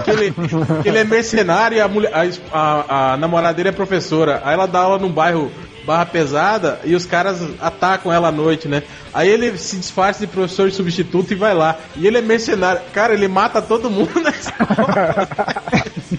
[0.04, 0.34] Que ele,
[0.82, 4.40] que ele é mercenário e a, mulher, a, a- a namorada dele é professora.
[4.44, 5.50] Aí ela dá aula num bairro
[5.88, 8.82] barra pesada e os caras atacam ela à noite, né?
[9.14, 11.78] Aí ele se disfarça de professor substituto e vai lá.
[11.96, 12.82] E ele é mercenário.
[12.92, 15.26] Cara, ele mata todo mundo na escola.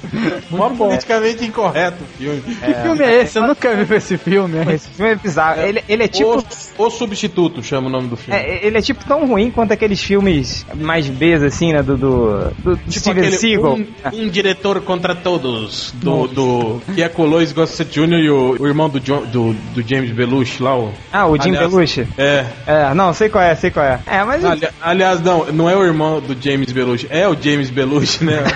[0.50, 2.42] Mó politicamente incorreto o filme.
[2.42, 3.38] Que filme é esse?
[3.40, 4.58] Eu nunca vi esse filme.
[4.74, 5.62] Esse filme é bizarro.
[5.62, 6.44] Ele, ele é tipo.
[6.78, 8.40] O, o Substituto chama o nome do filme.
[8.40, 11.82] É, ele é tipo tão ruim quanto aqueles filmes mais Bs, assim, né?
[11.84, 13.74] Do, do, do Tipo Steven Seagal.
[13.76, 18.20] um, um diretor contra todos do, do que é com o Lois Gossett Jr.
[18.20, 21.50] e o, o irmão do, John- do, do James Belushi lá o Ah, o Jim
[21.50, 22.08] Aliás, Belushi?
[22.18, 24.00] é É, não, sei qual é, sei qual é.
[24.06, 24.44] É, mas.
[24.46, 28.44] Ali- aliás não não é o irmão do James Belushi é o James Belushi né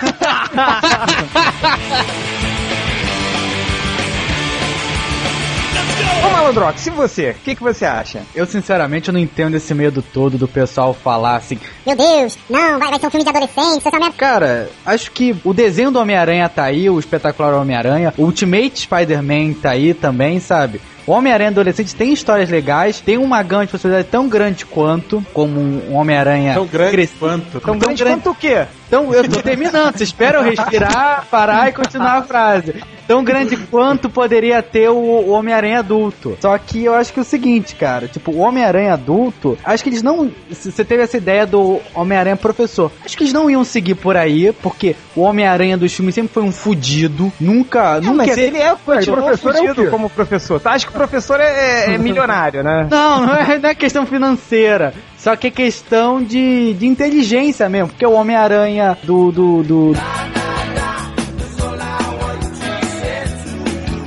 [6.43, 8.21] Malandrox, se você, o que, que você acha?
[8.36, 11.58] Eu, sinceramente, eu não entendo esse medo todo do pessoal falar assim.
[11.86, 14.15] Meu Deus, não, vai, vai ser um filme de adolescente, essa merda.
[14.17, 19.53] Cara, acho que o desenho do Homem-Aranha tá aí, o espetacular Homem-Aranha, o Ultimate Spider-Man
[19.53, 20.82] tá aí também, sabe?
[21.05, 25.59] O Homem-Aranha adolescente tem histórias legais, tem uma gama de possibilidade tão grande quanto, como
[25.59, 27.19] um Homem-Aranha tão grande crescido.
[27.19, 28.65] quanto Tão grande quanto o quê?
[28.87, 29.97] Então, eu tô terminando.
[29.97, 32.75] Você espera eu respirar, parar e continuar a frase.
[33.07, 36.37] Tão grande quanto poderia ter o, Homem-Aranha adulto.
[36.39, 38.07] Só que eu acho que é o seguinte, cara.
[38.07, 40.31] Tipo, o Homem-Aranha adulto, acho que eles não.
[40.51, 42.91] se Você teve essa ideia do Homem-Aranha professor.
[43.03, 46.43] Acho que eles não iam seguir por aí, porque o Homem-Aranha dos filmes sempre foi
[46.43, 47.33] um fudido.
[47.39, 47.99] Nunca.
[47.99, 49.89] nunca Mas ia ter- ele é continuou professor é o fudido quê?
[49.89, 50.59] como professor.
[50.59, 50.71] Tá?
[50.71, 52.88] Acho professor é, é- é milionário, né?
[52.91, 54.93] Não, não é, não é questão financeira.
[55.17, 57.89] Só que é questão de, de inteligência mesmo.
[57.89, 59.93] Porque o Homem-Aranha do, do, do-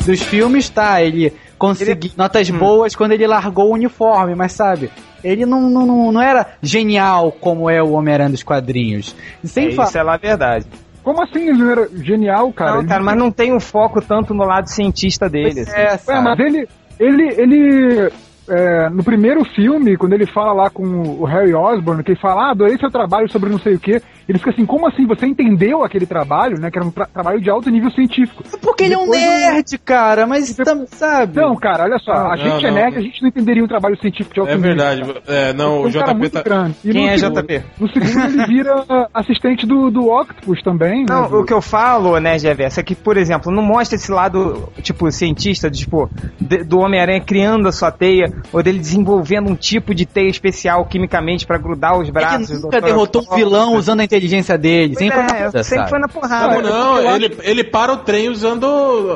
[0.04, 1.02] Dos filmes, tá?
[1.02, 4.88] Ele conseguiu notas boas quando ele largou o uniforme, mas sabe?
[5.24, 9.16] Ele não, não, não, não era genial como é o Homem-Aranha dos quadrinhos.
[9.42, 10.66] Sem É, fa- isso é lá a verdade.
[11.06, 12.78] Como assim era genial, cara?
[12.78, 15.60] não, cara, mas não tem um foco tanto no lado cientista dele.
[15.60, 15.70] assim.
[15.70, 16.68] É, Ué, mas ele.
[16.98, 17.28] Ele.
[17.40, 18.12] ele
[18.48, 22.48] é, no primeiro filme, quando ele fala lá com o Harry Osborn, que ele fala,
[22.48, 25.06] ah, adorei seu trabalho sobre não sei o que, ele fica assim, como assim?
[25.06, 26.70] Você entendeu aquele trabalho, né?
[26.70, 28.42] Que era um tra- trabalho de alto nível científico.
[28.60, 31.36] Porque ele é um nerd, cara, mas tam- sabe?
[31.40, 32.74] Não, cara, olha só, a Não, gente é não.
[32.76, 34.70] nerd, a gente não entenderia um trabalho científico de alto é nível.
[34.76, 36.74] verdade é, não o JP tá grande.
[36.84, 37.62] E Quem é segundo- JP?
[37.78, 38.84] No segundo ele vira
[39.14, 41.06] assistente do, do Octopus também, né?
[41.08, 44.10] Não, do- o que eu falo, né, Reverso, é que, por exemplo, não mostra esse
[44.10, 46.10] lado, tipo, cientista, de, tipo,
[46.40, 50.84] de- do Homem-Aranha criando a sua teia, ou dele desenvolvendo um tipo de teia especial
[50.84, 52.48] quimicamente pra grudar os É braços.
[52.48, 54.15] que do nunca derrotou um vilão usando a inteligência
[54.58, 54.94] dele.
[54.94, 55.90] Pois Sempre, é, foi nada, sempre sabe?
[55.90, 56.62] foi na porrada.
[56.62, 58.66] não, não ele, ele para o trem usando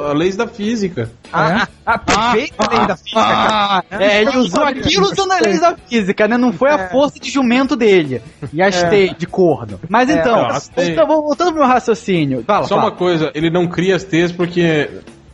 [0.09, 3.49] a leis da física Ah, ah, perfeito além da física, cara.
[3.51, 6.37] Ah, é, ele usou aquilo usando as leis da física, né?
[6.37, 8.23] Não foi a força de jumento dele.
[8.53, 9.79] E as teias de corno.
[9.89, 12.43] Mas então, as teias- então, voltando pro meu raciocínio.
[12.47, 12.89] Fala, só fala.
[12.89, 14.89] uma coisa ele não cria as teias porque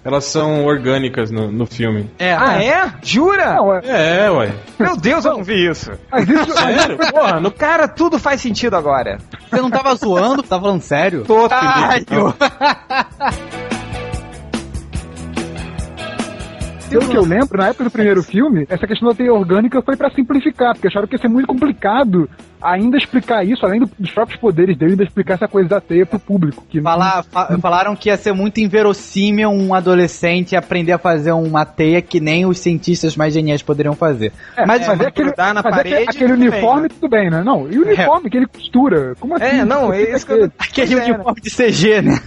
[0.07, 2.93] elas são orgânicas no, no filme É, Ah, é?
[3.03, 3.55] Jura?
[3.55, 5.91] Não, é, é ué Meu Deus, eu não vi isso.
[6.11, 9.19] mas isso, sério porra no Cara, tudo faz sentido agora.
[9.51, 10.43] Você não tava zoando?
[10.43, 11.25] Tava falando sério?
[11.27, 12.35] Tô, Caralho!
[16.89, 19.97] Pelo que eu lembro, na época do primeiro filme, essa questão da teia orgânica foi
[19.97, 22.29] pra simplificar, porque acharam que ia ser muito complicado
[22.63, 26.07] ainda explicar isso, além do- dos próprios poderes dele, ainda explicar essa coisa da teia
[26.07, 26.65] pro público.
[26.69, 31.65] Que Falar, fa- falaram que ia ser muito inverossímil um adolescente aprender a fazer uma
[31.67, 34.33] teia que nem os cientistas mais geniais poderiam fazer.
[34.57, 36.83] É, mas, mas é aquele, grudar na mas é aquele- parede, aquele tudo bem, uniforme,
[36.83, 36.89] né?
[36.89, 37.43] tudo bem, né?
[37.45, 39.15] Não, e o uniforme que ele costura?
[39.21, 39.45] Como assim?
[39.45, 40.51] É, não, é isso que eu...
[40.59, 41.15] aquele é, né?
[41.15, 42.19] uniforme de CG, né?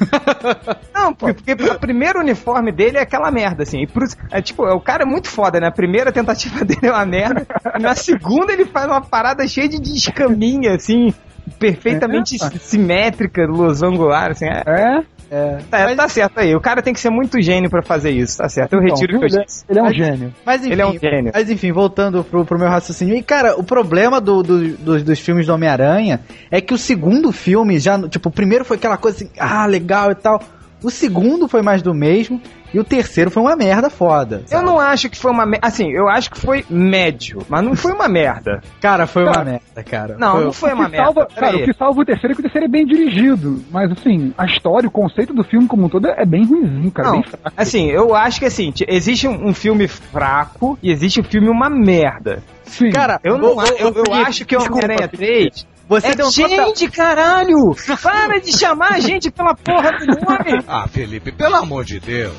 [0.94, 3.82] Não, porque, porque o primeiro uniforme dele é aquela merda, assim.
[3.84, 3.88] E
[4.32, 5.68] é, tipo, o cara é muito foda, né?
[5.68, 7.48] A primeira tentativa dele é uma merda.
[7.78, 11.14] e na segunda ele faz uma parada cheia de, de escaminha, assim,
[11.58, 14.46] perfeitamente É, simétrica, losangular, assim.
[14.46, 16.56] É, É, tá, tá certo aí.
[16.56, 18.74] O cara tem que ser muito gênio pra fazer isso, tá certo.
[18.74, 19.64] Eu então, retiro o que eu ele, é, disse.
[19.70, 20.34] ele é um Mas- gênio.
[20.46, 21.32] Mas enfim, Ele é um gênio.
[21.34, 23.16] Mas enfim, voltando pro, pro meu raciocínio.
[23.16, 27.32] E, cara, o problema do, do- dos- dos filmes do Homem-Aranha é que o segundo
[27.32, 30.42] filme já, tipo, o primeiro foi aquela coisa assim, ah, legal e tal.
[30.82, 32.42] O segundo foi mais do mesmo.
[32.74, 34.42] E o terceiro foi uma merda foda.
[34.44, 34.66] Eu sabe?
[34.66, 35.66] não acho que foi uma merda.
[35.68, 38.62] Assim, eu acho que foi médio, mas não foi uma merda.
[38.80, 40.18] Cara, foi uma Cara, merda, cara.
[40.20, 41.06] Não, Foi- não foi uma merda.
[41.06, 41.64] salva, cara, aí.
[41.64, 43.64] o que salva o terceiro é que o terceiro é bem dirigido.
[43.72, 47.08] Mas assim, a história, o conceito do filme como um todo é bem ruimzinho, cara.
[47.10, 47.52] Não, bem fraco.
[47.58, 51.70] assim, eu acho que assim, existe um, um filme fraco e existe um filme uma
[51.70, 52.44] merda.
[52.66, 52.92] Sim.
[52.92, 55.18] Cara, Eu, não, ô, eu, eu Felipe, acho que o Homem-Aranha Felipe.
[55.18, 56.32] 3 Você é deu nota...
[56.32, 57.76] Change, caralho!
[58.02, 60.64] Para de chamar a gente pela porra do nome!
[60.72, 62.34] Ah, Felipe, pelo amor de Deus.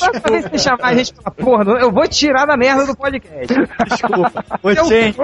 [0.00, 2.96] Toda vez você chamar a gente pela porra do eu vou tirar da merda do
[2.96, 3.54] podcast.
[3.88, 4.44] Desculpa.
[4.62, 5.14] Ô, Change.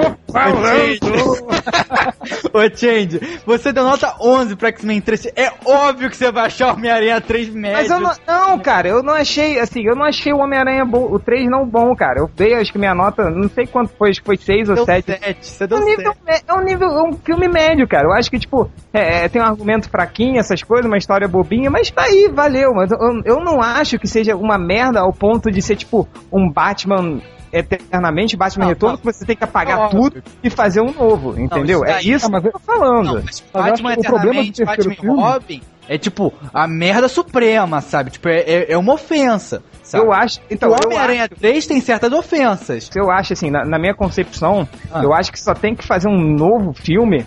[2.53, 5.27] Ô, Change, você deu nota 11 pra X-Men 3.
[5.37, 7.77] É óbvio que você vai achar o Homem-Aranha 3 médio.
[7.79, 11.09] Mas eu não, não, cara, eu não achei, assim, eu não achei o Homem-Aranha bom,
[11.13, 12.21] o 3 não bom, cara.
[12.21, 14.75] Eu dei, acho que minha nota, não sei quanto foi, acho que foi 6 ou
[14.77, 15.07] Deu 7.
[15.19, 15.47] 7.
[15.47, 15.97] Você É deu um, 7.
[15.97, 18.07] nível, mé- é um nível, é um filme médio, cara.
[18.09, 21.71] Eu acho que, tipo, é, é, tem um argumento fraquinho, essas coisas, uma história bobinha,
[21.71, 22.73] mas tá aí, valeu.
[22.75, 26.51] Mas eu, eu não acho que seja uma merda ao ponto de ser, tipo, um
[26.51, 27.21] Batman
[27.53, 28.99] eternamente, Batman Não, Retorno, não.
[29.01, 30.01] que você tem que apagar Óbvio.
[30.11, 31.85] tudo e fazer um novo, entendeu?
[31.85, 33.05] isso é daí- isso Ah, mas que eu tô falando.
[33.05, 37.09] Não, mas Mas Batman o do Eternamente, terceiro Batman filme- Robin é tipo a merda
[37.09, 38.11] suprema, sabe?
[38.11, 39.63] Tipo, é, é- é uma ofensa.
[39.85, 40.03] Sabe?
[40.05, 40.41] eu acho.
[40.51, 42.91] Então, o Homem-Aranha 3 tem certas ofensas.
[42.97, 45.03] eu acho assim, na, na minha concepção, Ah.
[45.05, 47.25] eu acho que só tem que fazer um novo filme.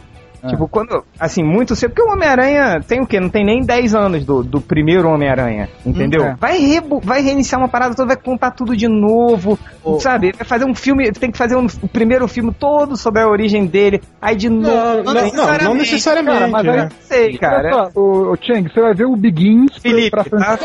[0.48, 0.50] Ah.
[0.50, 1.04] Tipo, quando.
[1.20, 1.92] Assim, muito cedo.
[1.92, 3.20] Porque o Homem-Aranha tem o quê?
[3.20, 5.70] Não tem nem 10 anos do, do primeiro Homem-Aranha.
[5.86, 6.24] Entendeu?
[6.24, 6.36] Hum, é.
[6.40, 9.58] vai, rebu- vai reiniciar uma parada toda, vai contar tudo de novo.
[9.84, 10.00] Oh.
[10.00, 10.32] Sabe?
[10.38, 11.12] Vai fazer um filme.
[11.12, 14.02] Tem que fazer um, o primeiro filme todo sobre a origem dele.
[14.22, 15.04] Aí de novo.
[15.04, 16.38] Não, não, não, não necessariamente.
[16.40, 16.90] Cara, mas né?
[17.02, 17.76] sei, cara.
[17.76, 20.60] Olha só, ô, ô Cheng, você vai ver o Begins Felipe, pra, pra tá?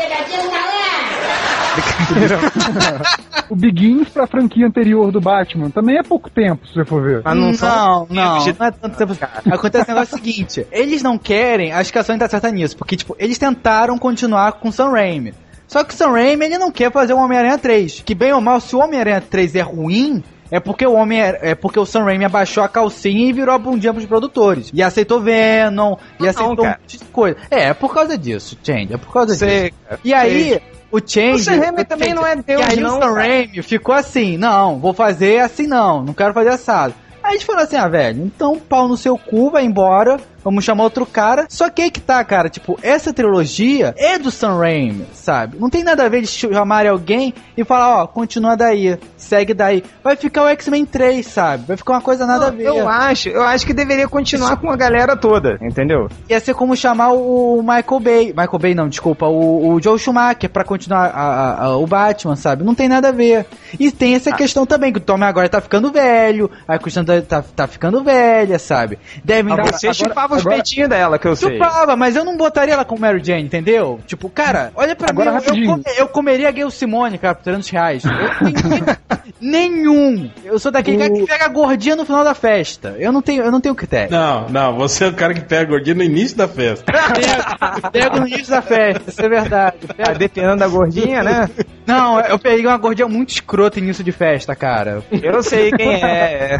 [3.49, 5.69] o Begins pra franquia anterior do Batman.
[5.69, 7.23] Também é pouco tempo, se você for ver.
[7.35, 9.17] Não, são- não, não, não é tanto tempo.
[9.51, 12.95] Acontece o negócio seguinte: eles não querem, acho que a Sony tá certa nisso, porque,
[12.95, 15.33] tipo, eles tentaram continuar com o Sam Raimi.
[15.67, 18.01] Só que o Sam Raimi, ele não quer fazer o Homem-Aranha 3.
[18.05, 21.55] Que bem ou mal, se o Homem-Aranha 3 é ruim, é porque o homem é
[21.55, 24.69] porque o Sam Raimi abaixou a calcinha e virou a bundinha pros produtores.
[24.71, 26.79] E aceitou Venom, e Não, aceitou um cara.
[26.79, 27.37] monte de coisa.
[27.49, 29.45] É, é por causa disso, Change, é por causa disso.
[29.45, 29.99] Sei, cara.
[30.03, 30.61] E aí,
[30.93, 31.41] o Change.
[31.41, 33.13] O Sam Raimi também não é Deus, E aí não, o Sam.
[33.13, 36.93] Raimi ficou assim: não, vou fazer assim não, não quero fazer assado.
[37.23, 40.63] Aí a gente falou assim: ah, velho, então pau no seu cu, vai embora, vamos
[40.63, 41.45] chamar outro cara.
[41.49, 45.57] Só que aí que tá, cara, tipo, essa trilogia é do Sam Raimi, sabe?
[45.59, 49.83] Não tem nada a ver de chamarem alguém e falar: ó, continua daí, segue daí.
[50.03, 51.65] Vai ficar o X-Men 3, sabe?
[51.67, 52.65] Vai ficar uma coisa nada a ver.
[52.65, 56.07] Eu acho, eu acho que deveria continuar com a galera toda, entendeu?
[56.29, 58.25] Ia ser como chamar o Michael Bay.
[58.27, 62.35] Michael Bay não, desculpa, o, o Joe Schumacher pra continuar a- a- a- o Batman,
[62.35, 62.63] sabe?
[62.63, 63.45] Não tem nada a ver.
[63.79, 67.21] E tem essa questão também, que o Tommy agora tá ficando velho, a Christian tá,
[67.21, 68.97] tá, tá ficando velha, sabe?
[69.23, 69.63] Devem Ah, dar.
[69.73, 71.53] você agora- chupava os agora- peitinhos dela, que eu sei.
[71.53, 73.99] Chupava, mas eu não botaria ela com Mary Jane, entendeu?
[74.07, 77.69] Tipo, cara, olha pra Agora, mim, eu, come- eu comeria Gail Simone, cara, por 300
[77.69, 78.03] reais.
[78.03, 78.85] Eu não tenho
[79.41, 80.29] nenhum.
[80.43, 82.95] Eu sou daquele cara que pega a gordinha no final da festa.
[82.99, 84.11] Eu não tenho, eu não tenho critério.
[84.11, 86.85] Não, não, você é o cara que pega a gordinha no início da festa.
[86.93, 89.75] Pego, pego no início da festa, isso é verdade.
[89.87, 91.49] Pego- Tá dependendo da gordinha, né?
[91.85, 95.03] Não, eu peguei uma gordinha muito escrota início de festa, cara.
[95.11, 96.59] Eu sei quem é.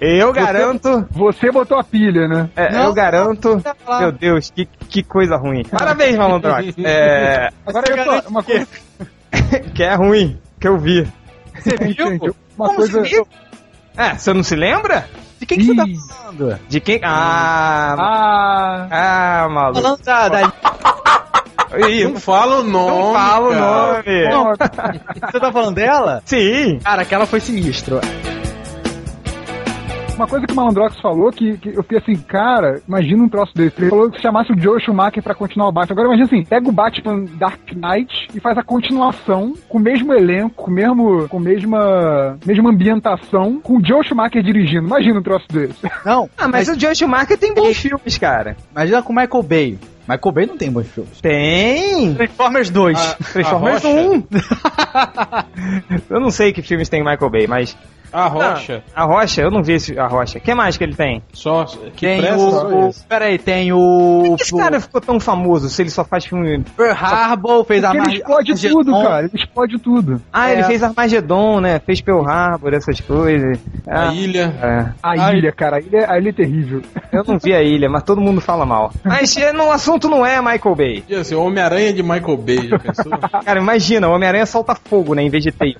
[0.00, 1.06] Eu garanto.
[1.10, 2.48] Você botou a pilha, né?
[2.56, 3.62] é, Não, eu garanto.
[3.86, 3.98] não.
[4.00, 5.64] Meu Deus, que, que coisa ruim.
[5.64, 6.74] Parabéns, Malandrox.
[6.84, 7.50] É.
[7.66, 8.66] Agora, olha só, uma coisa,
[9.74, 11.06] Que é ruim, que eu vi.
[11.60, 12.34] Você viu?
[12.56, 13.02] uma Como coisa...
[13.04, 13.26] se viu?
[13.96, 15.06] É, você não se lembra?
[15.40, 15.84] De quem que você tá
[16.14, 16.58] falando?
[16.68, 17.00] De quem?
[17.02, 17.96] Ah.
[17.98, 18.88] Ah,
[19.44, 19.80] Ah, maluco.
[19.82, 20.52] Falando da, da-
[21.88, 22.90] Ih, Não fala o nome.
[22.96, 24.28] não fala o nome.
[24.30, 24.44] Não,
[25.30, 26.22] Você tá falando dela?
[26.24, 26.78] Sim.
[26.84, 28.00] Cara, aquela foi sinistro.
[30.16, 33.52] Uma coisa que o Malandrox falou que, que eu fiquei assim, cara, imagina um troço
[33.54, 33.80] desse.
[33.80, 35.94] Ele falou que se chamasse o Joe Schumacher pra continuar o Batman.
[35.94, 40.12] Agora imagina assim, pega o Batman Dark Knight e faz a continuação com o mesmo
[40.12, 44.86] elenco, com o mesmo, com a mesma, mesma ambientação, com o Joe Schumacher dirigindo.
[44.86, 45.78] Imagina um troço desse.
[46.04, 48.56] Não, Ah, mas, o Joe Schumacher tem bons filmes, cara.
[48.72, 49.78] imagina com o Michael Bay.
[50.06, 51.18] Michael Bay não tem bons filmes.
[51.20, 52.14] Tem.
[52.14, 52.98] Transformers 2.
[52.98, 54.10] Ah, Transformers A Rocha?
[54.10, 54.24] 1.
[56.10, 57.76] eu não sei que filmes tem Michael Bay, mas.
[58.14, 58.82] A Rocha.
[58.94, 60.38] A Rocha, eu não vi esse, a Rocha.
[60.38, 61.20] O que mais que ele tem?
[61.32, 62.88] Só que tem presta só o.
[62.88, 63.04] esse.
[63.06, 64.22] Peraí, tem o.
[64.28, 66.64] Por que esse cara ficou tão famoso se ele só faz filme.
[66.76, 68.74] Pearl Harbor, fez a Porque ele explode Armageddon.
[68.78, 69.24] tudo, cara.
[69.26, 70.22] Ele explode tudo.
[70.32, 70.52] Ah, É.
[70.52, 71.78] ele fez Armagedon, né?
[71.80, 73.58] Fez Pearl Harbor, essas coisas.
[73.86, 74.54] A Ah, ilha.
[74.62, 74.92] é.
[75.02, 76.82] A ilha, cara, a ilha, a ilha é terrível.
[77.12, 78.92] Eu não vi a ilha, mas todo mundo fala mal.
[79.02, 81.04] Mas é, no assunto não é Michael Bay.
[81.08, 83.12] Ia ser o Homem-Aranha de Michael Bay, já pensou?
[83.44, 85.22] Cara, imagina, o Homem-Aranha solta fogo, né?
[85.22, 85.78] Em vez de tape.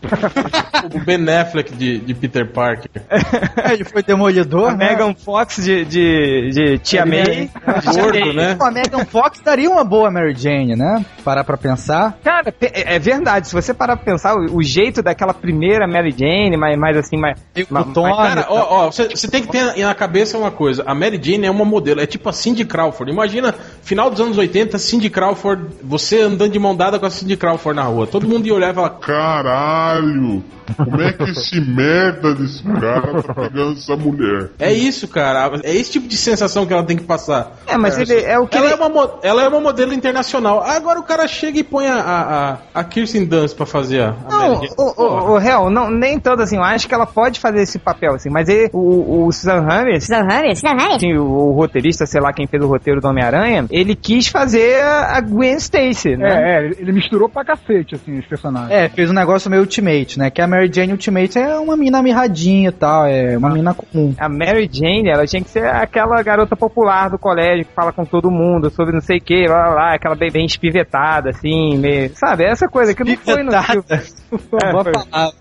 [0.95, 2.91] o Ben Affleck de, de Peter Parker.
[3.73, 4.91] Ele foi demolidor, A né?
[4.91, 7.51] Megan Fox de, de, de Tia May.
[7.95, 8.57] Gordo, né?
[8.61, 11.05] A Megan Fox daria uma boa Mary Jane, né?
[11.25, 12.19] Parar pra pensar.
[12.23, 13.49] Cara, é é verdade.
[13.49, 17.17] Se você parar pra pensar, o, o jeito daquela primeira Mary Jane, mais, mais assim,
[17.17, 17.39] mais.
[17.57, 20.83] O mais- Tom- Cara, ó, ó, você você tem que ter na cabeça uma coisa.
[20.87, 23.13] A Mary Jane é uma modelo, é tipo a Cindy Crawford.
[23.13, 27.37] Imagina final dos anos 80, Cindy Crawford, você andando de mão dada com a Cindy
[27.37, 28.07] Crawford na rua.
[28.07, 30.43] Todo mundo ia olhar e falar, Caralho!
[30.77, 34.51] Como é que esse merda desse cara tá pegando essa mulher?
[34.59, 35.61] é isso, cara.
[35.63, 37.53] É esse tipo de sensação que ela tem que passar.
[37.67, 40.63] É, mas ele é o que Ela ele- é, uma, ela é uma modelo internacional.
[40.63, 44.15] Agora o cara chega e põe a, a, a, a Kirsten Dunst pra fazer a,
[44.29, 47.63] Não, o, o, o réu, não, nem tanto assim, eu acho que ela pode fazer
[47.63, 50.59] esse papel, assim, mas ele, o, o Susan Ramis, Susan Ramis?
[50.61, 50.97] Susan Ramis?
[50.97, 54.83] assim, o, o roteirista, sei lá quem fez o roteiro do Homem-Aranha, ele quis fazer
[54.83, 56.29] a Gwen Stacy, né?
[56.35, 58.71] É, é, ele misturou pra cacete, assim, os personagens.
[58.71, 60.31] É, fez um negócio meio Ultimate, né?
[60.31, 64.15] Que a Mary Jane Ultimate é uma mina mirradinha e tal, é uma mina comum.
[64.19, 68.05] A Mary Jane, ela tinha que ser aquela garota popular do colégio que fala com
[68.05, 71.77] todo mundo sobre não sei o que, lá, lá, lá, aquela bem, bem espivetada, assim,
[71.79, 72.45] meio, sabe?
[72.45, 73.85] Essa coisa que não foi no filme.
[74.65, 75.35] É, Boa foi- palavra.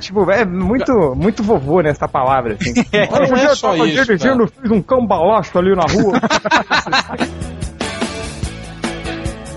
[0.00, 2.72] Tipo, é muito, muito vovô nessa palavra, assim.
[3.10, 4.46] Mas não é só isso, cara.
[4.60, 6.18] fiz um cambalacho ali na rua.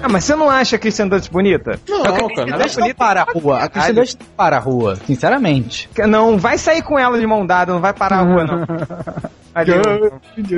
[0.04, 1.80] ah, mas você não acha a Christian Dunst bonita?
[1.88, 2.46] Não, A cara.
[2.46, 3.58] Não é não para a rua.
[3.60, 5.90] A Kristen Dunst não para a rua, sinceramente.
[6.08, 8.68] Não, vai sair com ela de mão dada, não vai parar a rua, não.
[9.56, 9.72] Ali,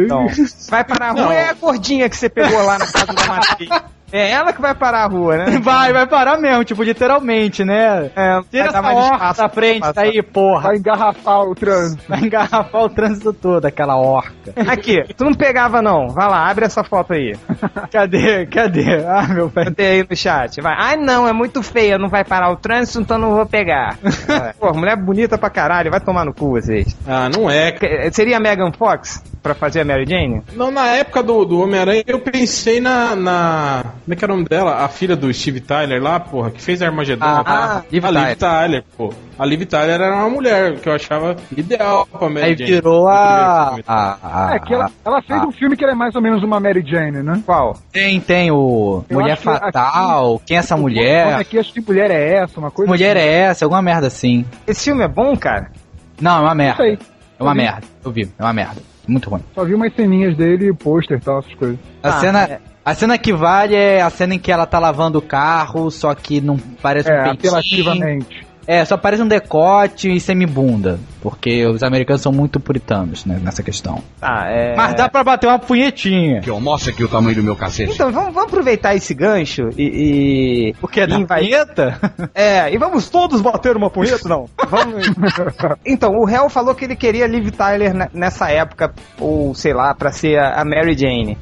[0.07, 0.27] não.
[0.69, 1.31] Vai parar a rua Não.
[1.31, 3.69] é a gordinha que você pegou lá na casa da Matheus.
[4.11, 5.59] É ela que vai parar a rua, né?
[5.65, 8.11] Vai, vai parar mesmo, tipo, literalmente, né?
[8.15, 9.93] É, Tira essa espaço da frente passar.
[9.93, 10.61] daí, porra.
[10.69, 12.03] Vai engarrafar o trânsito.
[12.07, 14.31] Vai engarrafar o trânsito todo, aquela orca.
[14.67, 16.09] Aqui, tu não pegava não.
[16.09, 17.35] Vai lá, abre essa foto aí.
[17.91, 18.45] Cadê?
[18.45, 19.03] Cadê?
[19.05, 19.65] Ah, meu pai.
[19.65, 20.61] Botei aí no chat.
[20.61, 20.75] Vai.
[20.77, 23.97] Ai não, é muito feia, não vai parar o trânsito, então não vou pegar.
[24.59, 26.95] Pô, mulher bonita pra caralho, vai tomar no cu vocês.
[27.07, 27.75] Ah, não é.
[28.11, 30.41] Seria a Megan Fox pra fazer a Mary Jane?
[30.53, 33.83] Não, na época do, do Homem-Aranha, eu pensei na, na.
[34.03, 34.83] Como é que era o nome dela?
[34.83, 37.23] A filha do Steve Tyler lá, porra, que fez Armagedon.
[37.23, 38.09] Ah, a ah, Liv a.
[38.09, 39.13] Liv Tyler, pô.
[39.37, 42.71] A Liv Tyler era uma mulher que eu achava ideal pra Mary Aí Jane.
[42.71, 43.77] virou No a.
[43.85, 44.17] a,
[44.49, 45.45] a É, que ela, ela fez ah.
[45.45, 47.43] um filme que ela é mais ou menos uma Mary Jane, né?
[47.45, 47.77] Qual?
[47.91, 51.35] Tem, tem o Eu Mulher Fatal, quem é essa mulher?
[51.35, 53.27] Aqui, acho que mulher é essa, uma coisa Mulher assim.
[53.27, 54.43] é essa, alguma merda assim.
[54.65, 55.71] Esse filme é bom, cara?
[56.19, 56.83] Não, é uma merda.
[56.83, 57.83] É uma merda.
[58.03, 58.94] Eu vi, é uma merda.
[59.07, 59.41] Muito ruim.
[59.53, 61.77] Só vi umas ceninhas dele, pôster e tal, essas coisas.
[62.01, 62.43] A Ah, cena.
[62.43, 62.59] é.
[62.83, 66.13] A cena que vale é a cena em que ela tá lavando o carro, só
[66.13, 67.49] que não parece um É, peitinho.
[67.55, 68.44] apelativamente.
[68.67, 70.99] É, só parece um decote e semibunda.
[71.21, 74.01] Porque os americanos são muito puritanos né, nessa questão.
[74.21, 74.75] Ah, é.
[74.75, 76.41] Mas dá pra bater uma punhetinha.
[76.41, 77.93] Que eu mostro aqui o tamanho do meu cacete.
[77.93, 80.71] Então, vamos, vamos aproveitar esse gancho e.
[80.71, 80.75] e...
[80.81, 81.05] O que?
[81.05, 81.99] Da E vai- punheta?
[82.33, 84.45] É, e vamos todos bater uma punheta, não?
[84.69, 85.05] Vamos.
[85.85, 89.93] então, o réu falou que ele queria Liv Tyler ne- nessa época, ou sei lá,
[89.93, 91.37] pra ser a Mary Jane.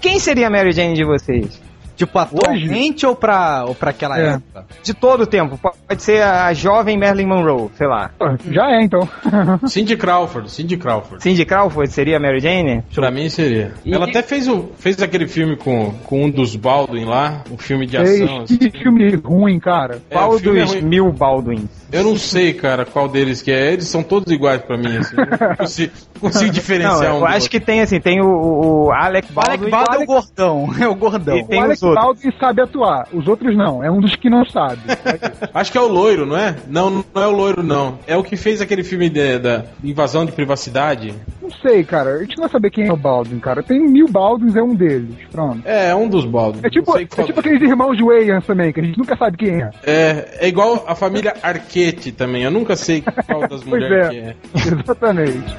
[0.00, 1.60] Quem seria a Mary Jane de vocês?
[1.98, 4.28] Tipo, atualmente ou pra, ou pra aquela É.
[4.34, 4.64] época?
[4.82, 5.58] De todo o tempo.
[5.58, 8.10] Pode ser a jovem Marilyn Monroe, sei lá.
[8.50, 9.06] Já é, então.
[9.66, 11.22] Cindy Crawford, Cindy Crawford.
[11.22, 12.82] Cindy Crawford seria a Mary Jane?
[12.94, 13.74] Pra mim seria.
[13.84, 17.58] E- Ela até fez, o, fez aquele filme com, com um dos Baldwin lá, um
[17.58, 18.42] filme de Ei, ação.
[18.42, 18.56] assim.
[18.56, 20.00] que filme ruim, cara.
[20.08, 20.82] É, Qual o filme é dos ruim.
[20.82, 21.68] mil Baldwin?
[21.90, 23.72] Eu não sei, cara, qual deles que é.
[23.72, 25.16] Eles são todos iguais pra mim, assim.
[25.16, 27.50] Eu não consigo, consigo diferenciar Não, um eu acho outro.
[27.50, 29.52] que tem assim, tem o, o- o Alec O Baldwin.
[29.54, 30.68] Alec Baldwin é o gordão.
[30.80, 31.36] É o gordão.
[31.38, 32.04] E tem o os outros.
[32.04, 33.82] Baldwin sabe atuar, os outros não.
[33.82, 34.80] É um dos que não sabe.
[35.52, 36.56] Acho que é o loiro, não é?
[36.68, 37.98] Não, não é o loiro, não.
[38.06, 41.14] É o que fez aquele filme de- da invasão de privacidade.
[41.42, 42.14] Não sei, cara.
[42.14, 43.62] A gente não vai saber quem é o Baldwin, cara.
[43.62, 45.14] Tem mil Baldwins, é um deles.
[45.30, 45.62] Pronto.
[45.64, 46.60] É, é um dos Baldwin.
[46.62, 49.36] É tipo, é qual- tipo aqueles irmãos de Wayans também, que a gente nunca sabe
[49.36, 49.70] quem é.
[49.84, 52.42] é, é igual a família Arquette também.
[52.42, 54.10] Eu nunca sei qual das mulheres é.
[54.10, 54.34] que é.
[54.82, 55.56] Exatamente.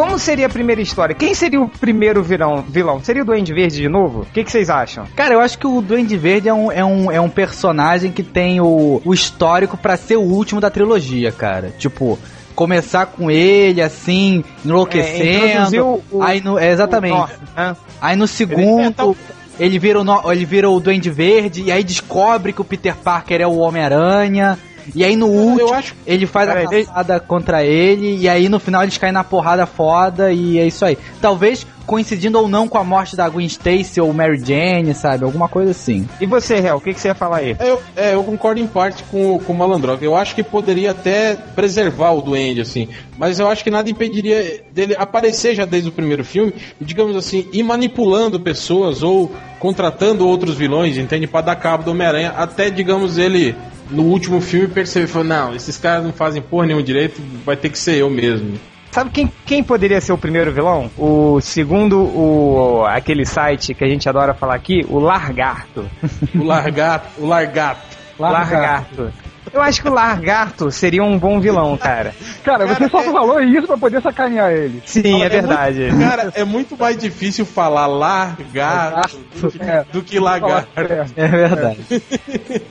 [0.00, 1.14] Como seria a primeira história?
[1.14, 2.64] Quem seria o primeiro vilão?
[2.66, 3.00] vilão?
[3.02, 4.20] Seria o Duende Verde de novo?
[4.22, 5.04] O que, que vocês acham?
[5.14, 8.22] Cara, eu acho que o Duende Verde é um, é um, é um personagem que
[8.22, 11.70] tem o, o histórico pra ser o último da trilogia, cara.
[11.78, 12.18] Tipo,
[12.54, 15.46] começar com ele, assim, É, enlouquecendo.
[15.46, 17.14] introduziu o- aí no, é, exatamente.
[17.14, 17.76] North, né?
[18.00, 19.16] Aí no Ele é segundo, tão-
[19.58, 23.42] ele vira, o, ele vira o Duende Verde, e aí descobre que o Peter Parker
[23.42, 24.58] é o Homem-Aranha.
[24.94, 28.48] E aí no último, acho- ele faz Peraí, a deixa- caçada contra ele, e aí
[28.48, 30.96] no final eles caem na porrada foda, e é isso aí.
[31.20, 35.24] Talvez coincidindo ou não com a morte da Gwen Stacy ou Mary Jane, sabe?
[35.24, 36.08] Alguma coisa assim.
[36.20, 37.56] E você, Hel, o que, que você ia falar aí?
[37.58, 40.00] É, Eu, é, eu concordo em parte com, o- com o Malandrox.
[40.00, 42.88] Eu acho que poderia até preservar o Duende, assim.
[43.18, 47.16] Mas eu acho que nada impediria dele aparecer já desde o primeiro filme e, digamos
[47.16, 51.26] assim, ir manipulando pessoas ou contratando outros vilões, entende?
[51.26, 52.34] Pra dar cabo do Homem-Aranha.
[52.36, 53.56] Até, digamos, ele,
[53.90, 57.70] no último filme, perceber, falou, não, esses caras não fazem porra nenhum direito, vai ter
[57.70, 58.58] que ser eu mesmo.
[58.90, 60.90] Sabe quem, quem poderia ser o primeiro vilão?
[60.98, 65.88] O segundo, o aquele site que a gente adora falar aqui, o Largarto.
[66.34, 67.86] O Largato, o Largato.
[68.18, 69.12] Largarto.
[69.52, 72.14] Eu acho que o Lagarto seria um bom vilão, cara.
[72.44, 74.82] Cara, você só falou isso pra poder sacanear ele.
[74.84, 75.90] Sim, é verdade.
[75.90, 79.84] muito- cara, é muito mais difícil falar largato do, que- É.
[79.92, 80.68] do que lagarto.
[80.76, 81.06] É.
[81.24, 81.80] É verdade.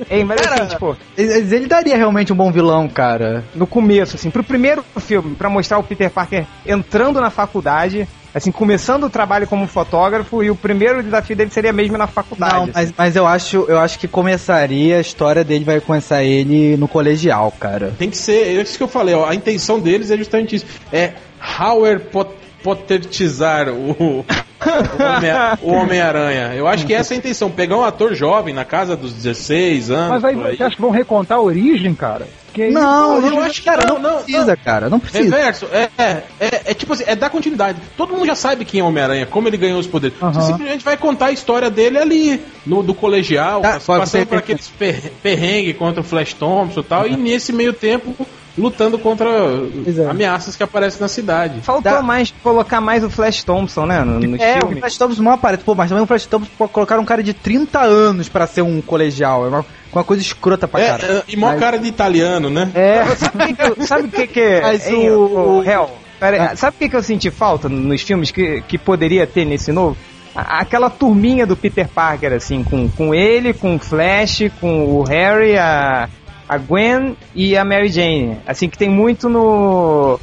[0.09, 3.43] Ei, mas assim, tipo, Ele, ele daria realmente um bom vilão, cara.
[3.55, 8.51] no começo, assim, pro primeiro filme, pra mostrar o Peter Parker entrando na faculdade, assim,
[8.51, 12.53] começando o trabalho como fotógrafo, e o primeiro desafio dele seria mesmo na faculdade.
[12.53, 16.77] Não, mas, mas eu acho, eu acho que começaria a história dele vai começar ele
[16.77, 17.93] no colegial, cara.
[17.97, 20.65] Tem que ser, é isso que eu falei, ó, a intenção deles é justamente isso.
[20.91, 22.32] É Hauer pot,
[22.63, 24.25] potetizar o,
[24.66, 26.53] o Homem- Homem-Aranha.
[26.55, 29.89] eu acho que essa é a intenção, pegar um ator jovem na casa dos 16
[29.89, 30.10] anos.
[30.22, 32.28] Mas aí por você acha que vão recontar a origem, cara?
[32.53, 35.36] Que aí- Não, eu não, acho que cara, não, não, não, precisa, cara, não precisa.
[35.36, 36.03] Reverso, é, é,
[36.39, 37.80] é, é tipo assim, é dar continuidade.
[37.95, 40.18] Todo mundo já sabe quem é o Homem-Aranha, como ele ganhou os poderes.
[40.22, 40.34] Aham.
[40.34, 44.68] Você simplesmente vai contar a história dele ali, no, do colegial, Tá, passando por aqueles
[44.68, 48.16] per- perrengue contra o Flash Thompson e tal, e nesse meio tempo
[48.60, 50.10] lutando contra é.
[50.10, 51.62] ameaças que aparecem na cidade.
[51.62, 54.80] Faltou Dá- mais colocar mais o Flash Thompson, né, no, no É, o filme.
[54.82, 55.64] Flash Thompson não aparece.
[55.64, 58.82] Pô, mas também o Flash Thompson colocaram um cara de 30 anos pra ser um
[58.82, 59.45] colegial.
[59.45, 61.05] É uma, uma coisa escrota pra É, cara.
[61.14, 62.70] é, e mó Mas- cara de italiano, né?
[62.76, 65.89] É, Sabe o que, que eu- sabe o que, que Mas hein, o- o, Hel,
[66.20, 69.45] pera aí, sabe o que, que eu senti falta nos filmes que, que poderia ter
[69.45, 69.95] nesse novo?
[70.36, 75.57] Aquela turminha do Peter Parker, assim, com, com ele, com o Flash, com o Harry,
[75.57, 76.07] a,
[76.50, 78.39] a Gwen e a Mary Jane.
[78.47, 80.20] Assim, que tem muito no.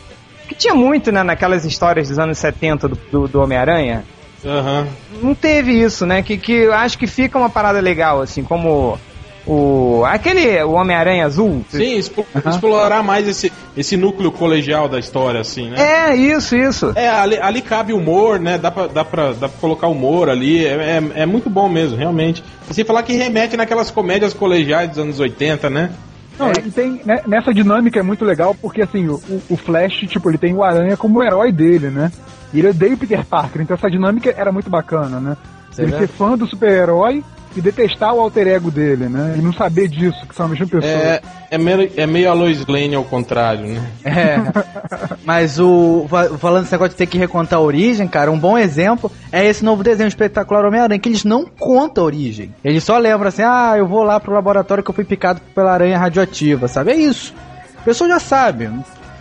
[0.49, 4.05] Que tinha muito né, naquelas histórias dos anos 70 do, do, do Homem-Aranha.
[4.45, 4.87] Aham.
[5.22, 6.22] Não teve isso, né?
[6.22, 8.99] Que, que eu acho que fica uma parada legal, assim, como
[9.47, 10.05] o.
[10.05, 10.62] aquele.
[10.62, 11.64] O Homem-Aranha Azul.
[11.68, 15.77] Sim, expo- explorar mais esse, esse núcleo colegial da história, assim, né?
[16.11, 16.93] É, isso, isso.
[16.95, 18.57] É, ali, ali cabe humor, né?
[18.57, 20.64] Dá pra, dá, pra, dá pra colocar humor ali.
[20.64, 22.43] É, é, é muito bom mesmo, realmente.
[22.70, 25.91] Sem falar que remete naquelas comédias colegiais dos anos 80, né?
[26.39, 30.30] Não, e tem, né, nessa dinâmica é muito legal porque assim, o, o Flash, tipo,
[30.30, 32.12] ele tem o Aranha como o herói dele, né?
[32.53, 35.37] E ele odeia o Peter Parker, então essa dinâmica era muito bacana, né?
[35.78, 35.99] ele vê?
[35.99, 37.22] ser fã do super-herói
[37.59, 39.34] e detestar o alter ego dele, né?
[39.38, 40.92] E não saber disso, que são a mesma pessoa.
[40.92, 43.82] É, é, meio, é meio a Lois Lane ao contrário, né?
[44.04, 44.36] É.
[45.24, 46.07] Mas o.
[46.09, 49.44] fa- Falando esse negócio de ter que recontar a origem, cara, um bom exemplo é
[49.46, 52.54] esse novo desenho espetacular Homem-Aranha, que eles não contam a origem.
[52.64, 55.72] Eles só lembram assim, ah, eu vou lá pro laboratório que eu fui picado pela
[55.72, 56.92] aranha radioativa, sabe?
[56.92, 57.34] É isso.
[57.78, 58.70] A pessoa já sabe.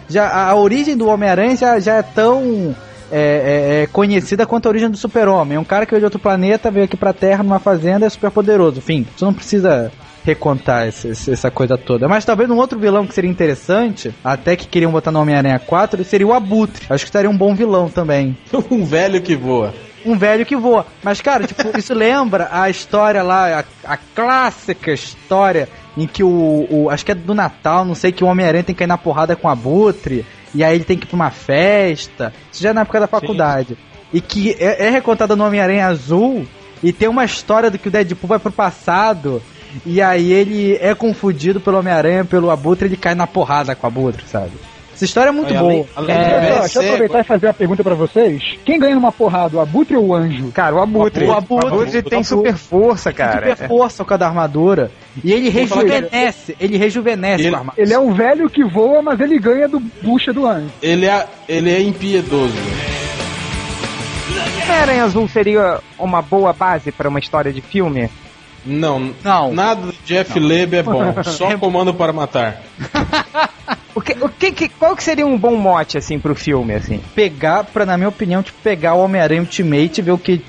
[0.08, 2.76] Já, a, a origem do Homem-Aranha já, já é tão.
[3.12, 5.58] É, é, é conhecida quanto a origem do super-homem.
[5.58, 8.10] É um cara que veio de outro planeta, veio aqui pra Terra numa fazenda, é
[8.10, 8.80] super poderoso.
[8.80, 9.92] Enfim, você não precisa
[10.24, 12.08] recontar esse- essa coisa toda.
[12.08, 16.04] Mas talvez um outro vilão que seria interessante, até que queriam botar no Homem-Aranha 4,
[16.04, 16.86] seria o Abutre.
[16.90, 18.36] Acho que seria um bom vilão também.
[18.72, 19.74] um velho que voa.
[20.04, 20.86] Um velho que voa.
[21.04, 26.68] Mas, cara, tipo, isso lembra a história lá, a, a clássica história em que o,
[26.70, 28.98] o- Acho que é do Natal, não sei, que o Homem-Aranha tem que cair na
[28.98, 30.26] porrada com o Abutre.
[30.56, 32.34] E aí ele tem que ir pra uma festa.
[32.52, 33.78] Isso já é na época da faculdade.
[34.14, 36.48] E que é, é recontada no Homem-Aranha Azul.
[36.82, 39.44] E tem uma história do que o Deadpool vai pro passado.
[39.86, 43.90] E aí ele é confundido pelo Homem-Aranha, pelo Abutre, ele cai na porrada com o
[43.90, 44.54] Abutre, sabe?
[44.96, 45.72] Essa história é muito Olha, boa.
[45.74, 48.42] além- além É, de deixa eu aproveitar e fazer uma pergunta pra vocês.
[48.64, 50.52] Quem ganha numa porrada, o Abutre ou o Anjo?
[50.54, 51.26] Cara, o Abutre.
[51.26, 52.02] O Abutre.
[52.02, 53.54] tem super força, cara.
[53.56, 54.90] super força com a da armadura.
[55.22, 57.84] E ele rejuvenesce, ele rejuvenesce Ele- com a armadura.
[57.86, 60.72] Ele é um velho que voa, mas ele ganha do bucha do Anjo.
[60.82, 62.54] Ele é, ele é impiedoso.
[64.64, 68.10] Homem-Aranha Azul seria uma boa base para uma história de filme?
[68.66, 69.54] Não, Não.
[69.54, 71.14] nada do Jeff Leb é bom.
[71.24, 72.62] Só comando para matar.
[73.96, 77.02] O que, o que, que- qual que seria um bom mote, assim, pro filme, assim?
[77.16, 80.42] Pegar, pra, na minha opinião, tipo, pegar o Homem-Aranha Ultimate, ver o que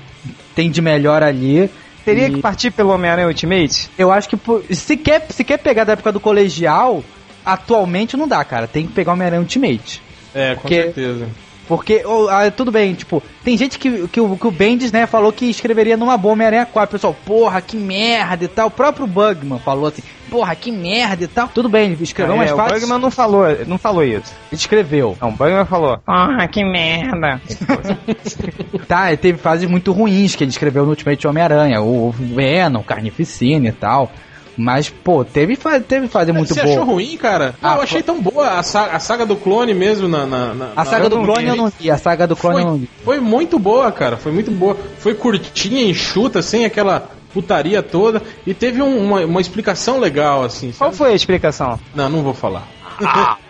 [0.53, 1.69] tem de melhor ali.
[2.03, 3.89] Teria E que partir pelo Homem-Aranha Ultimate?
[3.97, 7.03] Eu acho que se quer, se quer pegar da época do colegial,
[7.45, 8.67] atualmente não dá, cara.
[8.67, 10.01] Tem que pegar o Homem-Aranha Ultimate.
[10.35, 11.27] É, com Porque- certeza.
[11.67, 15.05] Porque, oh, ah, tudo bem, tipo, tem gente que, que, o, que o Bendis, né,
[15.05, 16.93] falou que escreveria numa boa Homem-Aranha 4.
[16.93, 18.67] Pessoal, porra, que merda e tal.
[18.67, 21.49] O próprio Bugman falou assim, porra, que merda e tal.
[21.49, 22.79] Tudo bem, ele escreveu é, mais o fácil.
[22.79, 24.33] Bugman não falou, não falou isso.
[24.49, 25.17] Ele escreveu.
[25.19, 27.41] Não, o Bugman falou, ah, que merda.
[28.87, 31.81] Tá, ele teve fases muito ruins que ele escreveu no Ultimate Homem-Aranha.
[31.81, 34.11] O Venom, Carnificina e tal.
[34.57, 35.55] Mas, pô, teve,
[35.87, 36.73] teve fase muito Você boa.
[36.73, 37.53] achou ruim, cara?
[37.61, 40.25] Não, Ah, eu achei tão boa a saga, a saga do clone mesmo na.
[40.25, 42.63] na, na- A saga na- do clone eu não vi, a saga do clone eu
[42.65, 42.89] não Foi, vi.
[43.03, 44.17] foi muito boa, cara.
[44.17, 44.75] Foi muito boa.
[44.97, 48.21] Foi curtinha, enxuta, sem aquela putaria toda.
[48.47, 50.71] E teve um- uma, uma explicação legal, assim.
[50.75, 50.97] Qual sabe?
[50.97, 51.79] foi a explicação?
[51.93, 52.67] Não, não vou falar.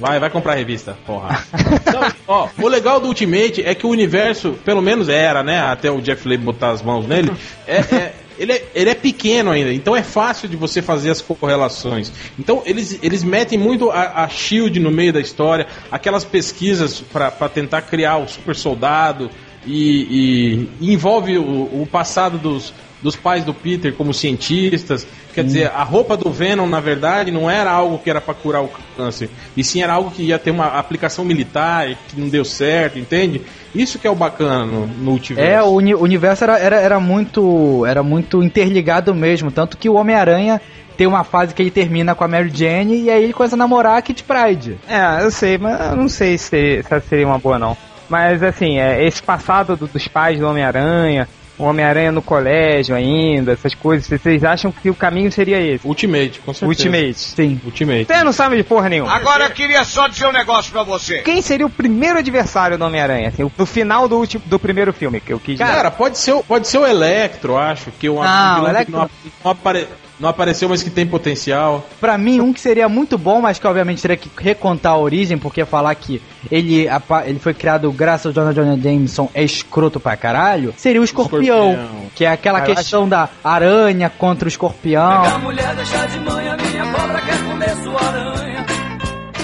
[0.00, 1.44] Vai, vai comprar a revista, porra.
[1.92, 5.60] Não, ó, o legal do Ultimate é que o universo, pelo menos era, né?
[5.60, 7.30] Até o Jeff Leb botar as mãos nele,
[7.68, 11.20] é, é, ele é, ele é pequeno ainda, então é fácil de você fazer as
[11.20, 12.10] correlações.
[12.36, 17.48] Então eles, eles metem muito a, a Shield no meio da história, aquelas pesquisas para
[17.48, 19.30] tentar criar o super soldado
[19.66, 21.42] e, e- e envolve o,
[21.82, 25.06] o passado dos, dos pais do Peter como cientistas.
[25.34, 28.62] Quer dizer, a roupa do Venom, na verdade, não era algo que era para curar
[28.62, 32.44] o câncer, e sim era algo que ia ter uma aplicação militar que não deu
[32.44, 33.40] certo, entende?
[33.74, 35.50] Isso que é o bacana no, no multiverso.
[35.50, 39.88] É, o uni- o universo era, era, era muito era muito interligado mesmo, tanto que
[39.88, 40.60] o Homem-Aranha
[40.98, 43.58] tem uma fase que ele termina com a Mary Jane e aí ele começa a
[43.58, 44.76] namorar a Kit Pride.
[44.86, 47.74] É, eu sei, mas eu não sei se, se seria uma boa não.
[48.12, 51.26] Mas assim, é, esse passado do- dos pais do Homem-Aranha,
[51.58, 55.86] o Homem-Aranha no colégio ainda, essas coisas, vocês acham que o caminho seria esse?
[55.88, 56.66] Ultimate, com certeza.
[56.66, 57.18] Ultimate.
[57.18, 57.58] Sim.
[57.64, 58.04] Ultimate.
[58.04, 59.10] Você não sabe de porra nenhuma.
[59.14, 61.18] Agora eu queria só dizer um negócio pra você.
[61.22, 63.28] Quem seria o primeiro adversário do Homem-Aranha?
[63.28, 65.64] Assim, no final do, último, do primeiro filme, que eu quis dizer.
[65.72, 68.92] Cara, pode ser, o- pode ser o Electro, acho, que é um Não, que Electro-
[68.98, 69.10] não,
[69.44, 69.88] não apare-
[70.22, 71.84] não apareceu, mas que tem potencial.
[72.00, 75.36] Pra mim, um que seria muito bom, mas que obviamente teria que recontar a origem,
[75.36, 76.86] porque falar que ele,
[77.26, 81.72] ele foi criado graças ao Jonah Jameson é escroto pra caralho, seria o escorpião.
[81.72, 82.06] Escorpião.
[82.14, 85.22] Que é aquela Ah, eu questão da aranha contra o escorpião.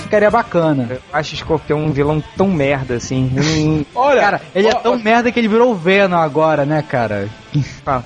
[0.09, 0.87] Ficaria bacana.
[0.91, 3.31] Eu acho o Escorpião um vilão tão merda, assim.
[3.39, 6.65] Hum, Olha, Cara, ele é ó, tão ó, merda que ele virou o Venom agora,
[6.65, 7.29] né, cara?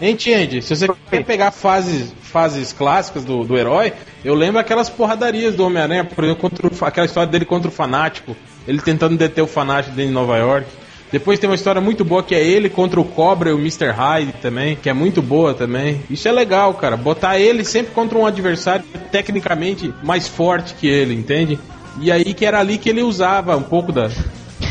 [0.01, 0.61] Entende?
[0.63, 3.93] Se você quer pegar fases, fases clássicas do, do herói,
[4.25, 7.73] eu lembro aquelas porradarias do Homem-Aranha, por exemplo, contra o- aquela história dele contra o
[7.73, 8.37] fanático,
[8.67, 10.67] ele tentando deter o fanático dentro de Nova York.
[11.11, 13.91] Depois tem uma história muito boa que é ele contra o Cobra e o Mr.
[13.91, 16.01] Hyde também, que é muito boa também.
[16.09, 16.97] Isso é legal, cara.
[16.97, 21.59] Botar ele sempre contra um adversário tecnicamente mais forte que ele, entende?
[22.01, 24.09] E aí que era ali que ele usava um pouco da,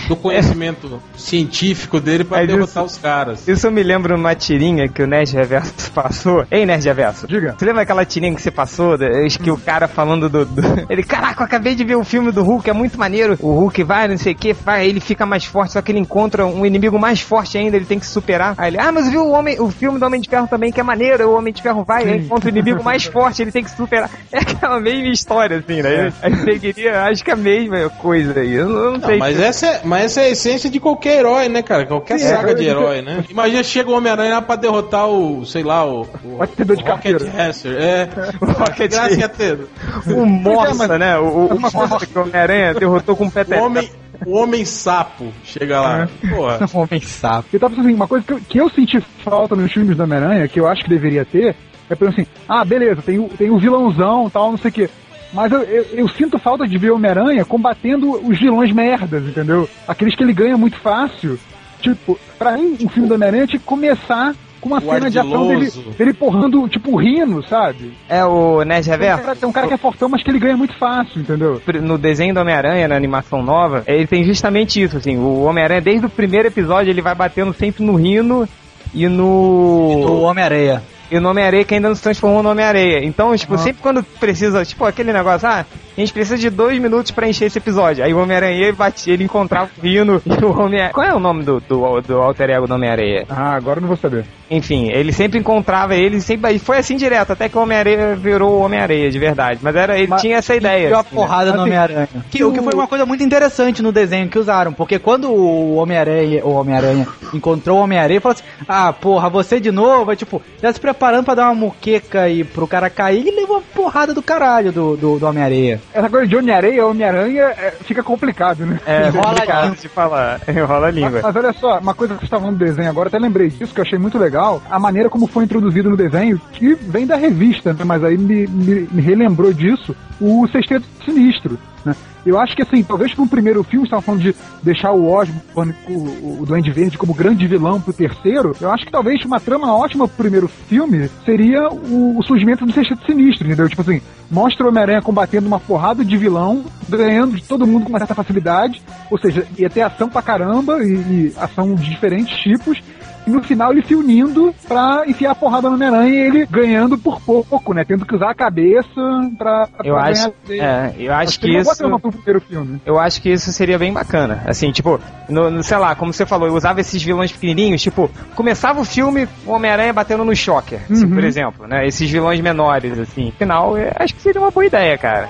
[0.08, 3.48] do conhecimento científico dele pra Mas derrotar os caras.
[3.48, 6.46] Isso eu me lembro numa tirinha que o Nerd Reverso passou.
[6.52, 7.28] Ei, Nerd Reverso.
[7.28, 7.56] Diga.
[7.58, 8.98] Você lembra aquela tirinha que você passou?
[9.42, 12.44] que o cara falando do, do- Ele, caraca, eu acabei de ver o filme do
[12.44, 13.38] Hulk, é muito maneiro.
[13.40, 16.00] O Hulk vai, não sei o que, vai, ele fica mais forte, só que ele
[16.00, 18.54] encontra um inimigo mais forte ainda, ele tem que superar.
[18.58, 20.80] Aí ele, ah, mas viu o, homem, o filme do Homem de Ferro também, que
[20.80, 23.64] é maneiro, o Homem de Ferro vai, aí encontra o inimigo mais forte, ele tem
[23.64, 24.10] que superar.
[24.32, 26.14] É aquela mesma história, assim, né?
[26.22, 28.54] Aí você queria, acho que é a mesma coisa aí.
[28.54, 29.18] Eu não, eu não Não, sei.
[29.18, 31.86] mas, essa é, mas essa é a essência de qualquer herói, né, cara?
[31.86, 33.24] Qualquer Sim, saga é, de herói, né?
[33.30, 36.08] Imagina chega o Homem-Aranha lá pra derrotar o, sei lá, o.
[36.24, 37.22] o Batedor de o Rocket.
[37.66, 38.10] É.
[38.42, 39.60] Rocket Graça ia ter.
[40.08, 41.18] O Morsa, né?
[41.18, 43.62] O, o, o Uma coisa- que o Homem-Aranha derrotou com o O Peter.
[43.62, 43.90] homem,
[44.26, 46.10] o homem sapo chega lá.
[46.30, 46.60] Porra.
[46.74, 47.48] Homem sapo.
[47.54, 50.04] Eu tava pensando assim, uma coisa que eu, que eu senti falta nos filmes do
[50.04, 51.56] Homem-Aranha, que eu acho que deveria ter,
[51.90, 54.90] é pensando assim, ah, beleza, tem o, tem o vilãozão tal, não sei o quê.
[55.34, 59.70] Mas eu, eu, eu sinto falta de ver o Homem-Aranha combatendo os vilões merdas, entendeu?
[59.88, 61.40] Aqueles que ele ganha muito fácil.
[61.82, 65.18] Tipo, pra mim, um filme do Homem-Aranha tinha que começar com uma O cena de
[65.18, 65.90] ação dele, ardiloso.
[65.98, 67.94] dele porrando, tipo, rindo, sabe?
[68.08, 69.24] É o Nerd um, Reverso?
[69.24, 71.60] cara, tem um cara que é fortão, mas que ele ganha muito fácil, entendeu?
[71.82, 76.06] no desenho do Homem-Aranha, na animação nova, ele tem justamente isso, assim, o Homem-Aranha, desde
[76.06, 78.48] o primeiro episódio, ele vai batendo sempre no Rino
[78.94, 80.22] e O no...
[80.22, 80.84] Homem-Areia.
[81.12, 83.06] E no Homem-Areia que ainda não se transformou no Homem-Areia.
[83.06, 87.12] Então, tipo, sempre quando precisa, tipo, aquele negócio, ah, a gente precisa de dois minutos
[87.12, 88.04] pra encher esse episódio.
[88.04, 90.94] Aí o Homem-Aranha batia, ele encontrava o Rino e o Homem-Aranha...
[90.94, 93.26] Qual é o nome do, do, do alter ego do Homem-Aranha?
[93.30, 94.26] Ah, agora eu não vou saber.
[94.52, 98.52] Enfim, ele sempre encontrava ele, sempre, e foi assim direto, até que o Homem-Aranha virou
[98.52, 99.60] o Homem-Aranha, de verdade.
[99.64, 100.90] Mas era, ele Mas- tinha essa ideia.
[100.90, 101.22] Deu uma assim, né?
[101.22, 102.10] porrada no Assim, Homem-Aranha.
[102.30, 105.76] Que, o que foi uma coisa muito interessante no desenho que usaram, porque quando o
[105.76, 110.42] Homem-Aranha, o Homem-Aranha encontrou o Homem-Aranha, falou assim: "Ah, porra, você de novo", aí, tipo,
[110.62, 114.14] já se preparando pra dar uma muqueca e pro cara cair, e levou uma porrada
[114.14, 115.80] do caralho do, do, do Homem-Areia.
[115.94, 118.80] Essa coisa de Homem-Areia, Homem-Aranha, é, fica complicado, né?
[118.86, 119.76] É, a língua.
[119.82, 120.42] de falar.
[120.50, 121.12] Enrola a língua.
[121.12, 123.48] Mas, mas olha só, uma coisa que você estava falando do desenho agora, até lembrei
[123.48, 127.06] disso, que eu achei muito legal, a maneira como foi introduzido no desenho, que vem
[127.06, 127.84] da revista, né?
[127.84, 131.58] mas aí me, me, me relembrou disso, o Sexteto Sinistro.
[131.84, 131.96] Né?
[132.26, 136.42] Eu acho que assim, talvez no primeiro filme, estavam falando de deixar o Osborn, o,
[136.42, 140.08] o Duende Verde, como grande vilão pro terceiro, eu acho que talvez uma trama ótima
[140.08, 143.68] pro primeiro filme seria o, o surgimento do Sexteto Sinistro, entendeu?
[143.68, 147.90] Tipo assim, mostra o Homem-Aranha combatendo uma porrada de vilão, ganhando de todo mundo com
[147.90, 152.38] uma certa facilidade, ou seja, ia ter ação pra caramba e, e ação de diferentes
[152.38, 152.82] tipos.
[153.28, 156.98] E no final ele se unindo pra enfiar a porrada no Homem-Aranha e ele ganhando
[156.98, 157.84] por pouco, né?
[157.86, 158.90] Tendo que usar a cabeça
[159.38, 160.66] pra, pra Eu acho, ganhar.
[160.90, 162.82] é, eu acho que seria uma boa isso, trama pro primeiro filme.
[162.86, 164.42] eu acho que isso seria bem bacana.
[164.46, 165.00] Assim, tipo,
[165.30, 168.86] no, no- sei lá, como você falou, eu usava esses vilões pequenininhos, tipo, começava o
[168.86, 171.12] filme, o Homem-Aranha batendo no Shocker, assim, Uhum.
[171.14, 171.86] por exemplo, né?
[171.86, 173.32] Esses vilões menores, assim.
[173.38, 175.30] Final, eu acho que seria uma boa ideia, cara.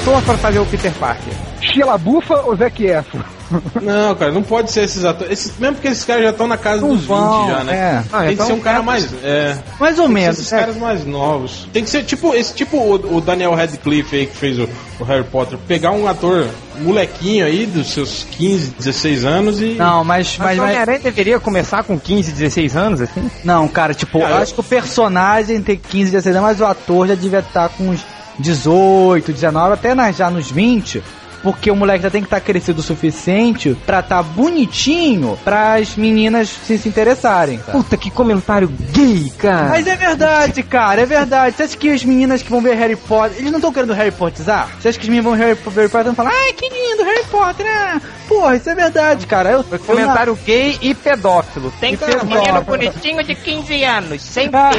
[0.00, 1.32] Ator pra fazer o Peter Parker?
[1.60, 3.20] Sheila Bufa ou Zac Efron?
[3.82, 5.32] Não, cara, não pode ser esses atores.
[5.32, 7.74] Esses, mesmo porque esses caras já estão na casa Não dos 20 vão, já, né?
[7.74, 8.04] é.
[8.12, 9.08] Ah, Tem que então ser um cara é- mais.
[9.24, 10.38] É, Mais ou menos.
[10.38, 10.60] esses é.
[10.60, 11.66] caras mais novos.
[11.72, 14.68] Tem que ser tipo esse tipo o, o Daniel Radcliffe aí que fez o,
[15.00, 15.58] o Harry Potter.
[15.66, 16.46] Pegar um ator
[16.78, 19.70] molequinho aí dos seus 15, 16 anos e.
[19.74, 23.28] Não, mas, Mas mas, o mas- Homem-Aranha deveria começar com 15, 16 anos, assim?
[23.42, 26.60] Não, cara, tipo, Cara, eu eu- acho que o personagem tem 15, 16 anos, mas
[26.60, 28.00] o ator já devia estar com uns
[28.40, 31.02] 18, 19, até na- já nos 20.
[31.42, 36.50] Porque o moleque já tem que estar crescido o suficiente pra estar bonitinho pras meninas
[36.50, 37.56] se, se interessarem.
[37.58, 37.78] cara.
[37.78, 39.70] Puta, que comentário gay, cara.
[39.70, 41.56] Mas é verdade, cara, é verdade.
[41.56, 44.10] Você acha que as meninas que vão ver Harry Potter, eles não estão querendo Harry
[44.10, 44.68] Potterizar?
[44.78, 46.68] Você acha que as meninas vão ver Harry, Harry Potter e vão falar, ai, que
[46.68, 48.02] lindo, Harry Potter, né?
[48.30, 49.50] Porra, isso é verdade, cara.
[49.50, 51.72] Eu, comentário gay e pedófilo.
[51.80, 54.70] Tem que ser um menino bonitinho de 15 anos, sem Ah,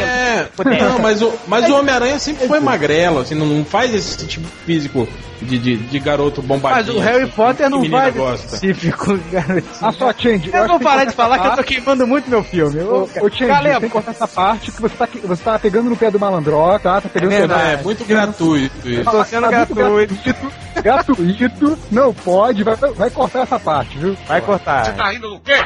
[0.56, 0.74] pelo.
[0.74, 4.26] É, não, mas o, mas o Homem-Aranha sempre foi magrelo, assim, não, não faz esse
[4.26, 5.06] tipo físico
[5.42, 6.98] de, de, de garoto Mas bombadinho.
[6.98, 8.46] o Harry assim, Potter não vai gosta.
[8.56, 9.64] específico, garotinho.
[9.82, 10.50] Ah, só, Change.
[10.54, 12.80] Eu acho vou parar de falar que eu tô queimando muito meu filme.
[12.82, 15.44] Ô, Eu, ô, Change, Cala a tem que cortar essa parte que você tá, você
[15.44, 17.02] tá pegando no pé do malandró, tá?
[17.02, 17.80] Tá pegando É no pé do- verdade.
[17.80, 19.04] É, muito gratuito isso.
[19.12, 19.76] Tô sendo Tá gratuito.
[19.76, 20.52] gratuito,
[20.84, 24.16] gratuito, não pode, vai, vai cortar essa parte, viu?
[24.28, 24.94] Vai cortar.
[24.96, 25.64] Tá rindo do quê?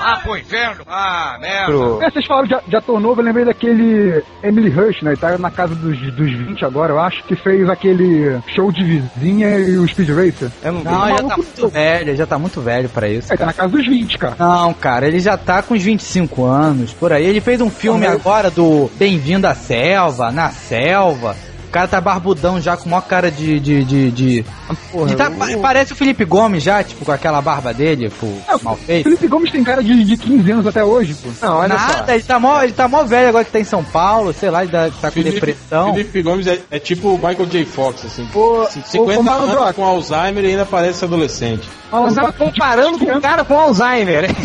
[0.00, 0.84] Ah, pro inferno.
[0.86, 1.66] Ah, merda.
[1.66, 2.02] Pro...
[2.02, 5.12] É, vocês falaram de, de ator novo, eu lembrei daquele Emily Rush, né?
[5.12, 8.84] Ele tá na casa dos, dos 20 agora, eu acho, que fez aquele show de
[8.84, 10.50] vizinha e o Speed Racer.
[10.62, 10.86] Eu não vi.
[10.86, 13.32] Não, já tá maluco muito velho, já tá muito velho pra isso.
[13.32, 14.36] Ele tá na casa dos 20, cara.
[14.38, 17.24] Não, cara, ele já tá com uns 25 anos, por aí.
[17.24, 21.36] Ele fez um filme agora do Bem-vindo à Selva, na selva.
[21.76, 23.60] O cara tá barbudão já, com maior cara de.
[23.60, 24.44] de, de, de-
[24.90, 28.26] Porra, de tá- pa- Parece o Felipe Gomes já, tipo, com aquela barba dele, pô,
[28.62, 29.04] mal feito.
[29.04, 31.28] Felipe Gomes tem cara de, de 15 anos até hoje, pô.
[31.46, 32.12] Não, olha Nada, só.
[32.14, 34.62] ele tá, mó, ele tá mó velho agora que tá em São Paulo, sei lá,
[34.62, 35.92] ele tá, tá com Felipe, depressão.
[35.92, 37.64] Felipe Gomes é, é tipo o Michael J.
[37.66, 38.26] Fox, assim.
[38.34, 41.68] Ô, Assim, ô, 50 ô, Malandro, anos com Alzheimer e ainda parece adolescente.
[41.90, 44.30] Tava comparando com o cara com Alzheimer.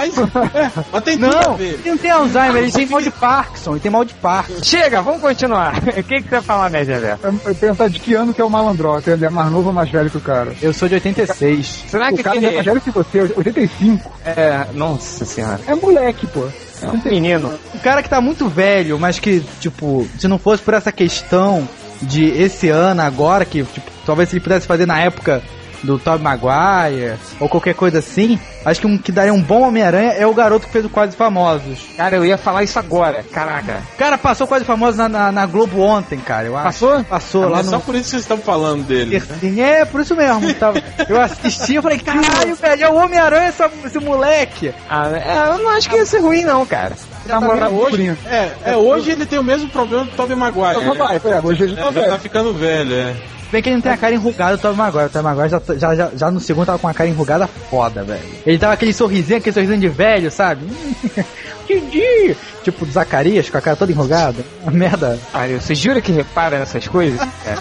[0.00, 1.74] Mas, é, mas tem tudo a Não, ver.
[1.84, 4.62] ele não tem Alzheimer, ele tem mal de Parkinson, ele tem mal de Parkinson.
[4.64, 5.74] Chega, vamos continuar.
[6.00, 7.18] O que, que você vai falar, Média Velha?
[7.22, 9.68] Eu, eu perguntar de que ano que é o malandró, se ele é mais novo
[9.68, 10.52] ou mais velho que o cara.
[10.60, 11.84] Eu sou de 86.
[11.86, 14.12] Será que o cara ele é mais velho que você, 85.
[14.24, 14.66] é...
[14.74, 15.60] Nossa senhora.
[15.66, 16.48] É moleque, pô.
[16.82, 17.52] É um menino.
[17.74, 21.68] O cara que tá muito velho, mas que, tipo, se não fosse por essa questão
[22.02, 25.42] de esse ano agora, que, tipo, talvez ele pudesse fazer na época
[25.82, 30.12] do Tobey Maguire, ou qualquer coisa assim, acho que um que daria um bom Homem-Aranha
[30.12, 31.78] é o garoto que fez o Quase Famosos.
[31.96, 33.24] Cara, eu ia falar isso agora.
[33.32, 33.82] Caraca.
[33.94, 36.64] O cara passou Quase Famosos na, na, na Globo ontem, cara, eu acho.
[36.64, 37.04] Passou?
[37.04, 37.72] Passou, lá Mas no...
[37.72, 39.18] só por isso que vocês estão falando dele.
[39.20, 39.26] né?
[39.40, 40.52] Sim, é, por isso mesmo.
[40.54, 44.74] Tava, eu assisti e falei, caralho, velho, é o Homem-Aranha essa- esse moleque.
[44.88, 46.92] Ah, é, eu não acho que ia ser ruim, não, cara.
[47.26, 48.18] Namorado Hoje, hoje.
[48.26, 50.84] é, é, hoje ele tem o mesmo problema do Tobey Maguire.
[50.96, 52.18] Vai, vai, hoje ele É, tá já tá velho.
[52.18, 53.14] ficando velho, é.
[53.50, 55.06] Bem que ele não tem a cara enrugada do Tobey Maguire.
[55.06, 58.04] O Tobey Maguire já, já, já, já no segundo tava com a cara enrugada foda,
[58.04, 58.22] velho.
[58.46, 60.66] Ele tava aquele sorrisinho, aquele sorrisinho de velho, sabe?
[61.66, 62.36] Didi!
[62.62, 64.44] Tipo do Zacarias, com a cara toda enrugada.
[64.70, 65.18] Merda.
[65.32, 67.20] Ah, você jura que repara nessas coisas?
[67.46, 67.56] É.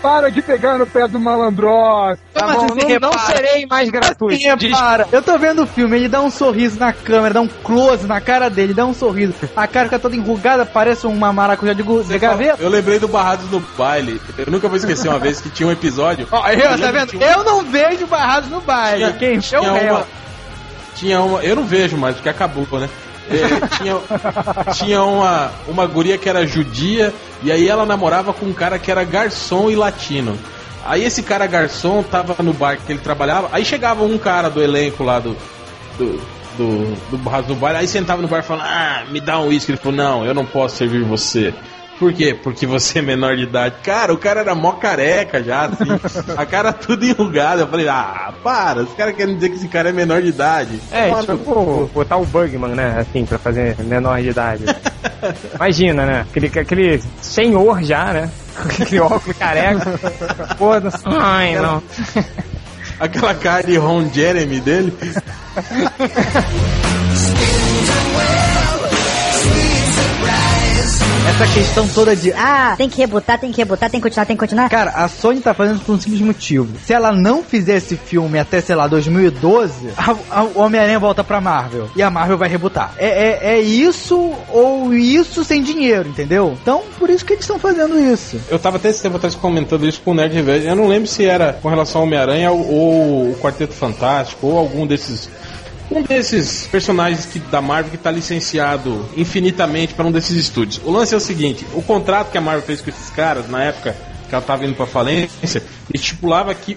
[0.00, 2.16] Para de pegar no pé do malandró.
[2.38, 4.40] Tá bom, não, não serei mais gratuito.
[4.40, 5.06] Sim, para.
[5.10, 8.20] Eu tô vendo o filme, ele dá um sorriso na câmera, dá um close na
[8.20, 9.34] cara dele, dá um sorriso.
[9.56, 12.62] A cara fica toda enrugada, parece uma maracujá de, de gaveta.
[12.62, 14.20] Eu lembrei do Barrados no Baile.
[14.38, 16.28] Eu nunca vou esquecer uma vez que tinha um episódio.
[16.30, 17.10] Ó, eu, tá vendo?
[17.10, 19.04] tinha- Eu não vejo barrados no baile.
[19.06, 19.94] Tinha, Quem tinha é o réu.
[19.94, 20.06] uma,
[20.94, 21.42] tinha uma.
[21.44, 22.88] Eu não vejo mais, porque acabou, né?
[23.28, 23.96] É, tinha
[24.72, 27.12] tinha uma, uma guria que era judia
[27.42, 30.38] e aí ela namorava com um cara que era garçom e latino.
[30.88, 34.62] Aí esse cara garçom tava no bar que ele trabalhava, aí chegava um cara do
[34.62, 35.36] elenco lá do.
[35.98, 37.18] do do, do
[37.48, 39.72] no Baile, aí sentava no bar e falava, ah, me dá um uísque.
[39.72, 41.52] Ele falou, não, eu não posso servir você.
[41.98, 42.36] Por quê?
[42.40, 43.76] Porque você é menor de idade.
[43.82, 45.84] Cara, o cara era mó careca já, assim.
[46.36, 47.62] a cara tudo enrugada.
[47.62, 50.80] Eu falei, ah, para, os caras querem dizer que esse cara é menor de idade.
[50.92, 52.98] É, Mano, tipo, botar o Bugman, né?
[53.00, 54.64] Assim, pra fazer menor de idade.
[55.54, 56.26] Imagina, né?
[56.28, 58.30] Aquele, aquele senhor já, né?
[58.56, 59.98] Com aquele óculos careca.
[60.58, 61.02] Foda-se.
[61.04, 61.82] Ai, não.
[62.98, 64.92] Aquela cara de Ron Jeremy dele.
[71.28, 72.32] Essa questão toda de.
[72.32, 74.70] Ah, Tem que rebutar, tem que rebutar, tem que continuar, tem que continuar.
[74.70, 76.78] Cara, a Sony tá fazendo por um simples motivo.
[76.84, 81.22] Se ela não fizer esse filme até, sei lá, 2012, a, a, o Homem-Aranha volta
[81.24, 81.90] pra Marvel.
[81.96, 82.94] E a Marvel vai rebutar.
[82.96, 86.56] É, é, é isso ou isso sem dinheiro, entendeu?
[86.62, 88.40] Então, por isso que eles estão fazendo isso.
[88.48, 90.66] Eu tava até esse tempo atrás comentando isso com o Nerd Reverso.
[90.66, 94.58] Eu não lembro se era com relação ao Homem-Aranha ou, ou o Quarteto Fantástico ou
[94.58, 95.28] algum desses.
[95.90, 100.80] Um desses personagens que, da Marvel que tá licenciado infinitamente para um desses estúdios.
[100.84, 103.62] O lance é o seguinte: o contrato que a Marvel fez com esses caras na
[103.62, 103.96] época
[104.28, 105.62] que ela tava indo pra falência,
[105.94, 106.76] estipulava que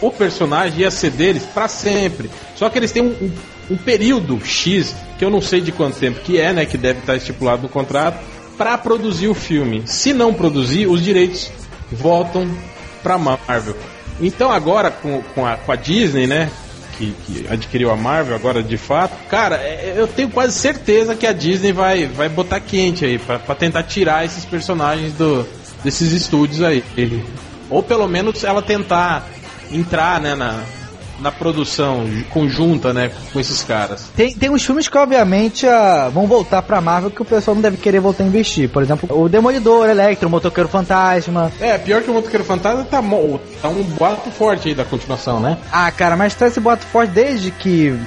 [0.00, 2.30] o personagem ia ser deles pra sempre.
[2.54, 3.32] Só que eles têm um, um,
[3.72, 6.64] um período X, que eu não sei de quanto tempo que é, né?
[6.66, 8.18] Que deve estar estipulado no contrato,
[8.56, 9.82] pra produzir o filme.
[9.86, 11.50] Se não produzir, os direitos
[11.92, 12.50] voltam
[13.02, 13.76] pra Marvel.
[14.20, 16.50] Então agora com, com, a, com a Disney, né?
[16.98, 21.26] Que, que adquiriu a Marvel agora de fato, cara, é- eu tenho quase certeza que
[21.26, 25.46] a Disney vai, vai botar quente aí pra tentar tirar esses personagens do,
[25.84, 26.82] desses estúdios aí.
[27.68, 29.28] Ou pelo menos ela tentar
[29.70, 30.62] entrar né, na,
[31.20, 34.10] na produção conjunta né, com esses caras.
[34.16, 37.62] Tem, tem uns filmes que, obviamente, ah, vão voltar pra Marvel que o pessoal não
[37.62, 38.68] deve querer voltar a investir.
[38.68, 41.52] Por exemplo, o Demolidor, Electro, o Motoqueiro Fantasma.
[41.60, 43.02] É, pior que o Motoqueiro Fantasma tá,
[43.62, 45.58] tá um boato forte aí da continuação, né?
[45.72, 47.98] Ah, cara, mas tá esse boato forte desde que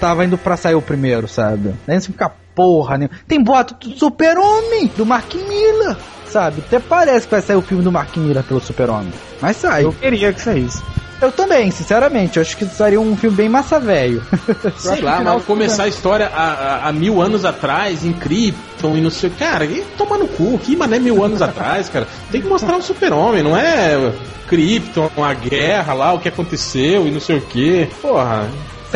[0.00, 1.74] tava indo pra sair o primeiro, sabe?
[1.86, 3.16] Daí você fica porra nenhuma.
[3.28, 5.96] Tem boato do Super-Homem, do Mark Miller,
[6.28, 6.62] sabe?
[6.66, 9.12] Até parece que vai sair o filme do Mark Miller pelo Super-Homem.
[9.40, 9.84] Mas sai.
[9.84, 10.82] Eu queria que saísse.
[11.20, 12.36] Eu também, sinceramente.
[12.36, 14.22] Eu acho que seria um filme bem massa velho.
[14.76, 19.10] Sei lá, mas começar a história há, há- mil anos atrás, em Krypton e não
[19.10, 19.32] sei o.
[19.32, 22.06] Cara, e toma no cu, que mané mil anos atrás, cara.
[22.30, 24.12] Tem que mostrar o super-homem, não é
[24.46, 27.88] Krypton, a guerra lá, o que aconteceu e não sei o que.
[28.02, 28.46] Porra.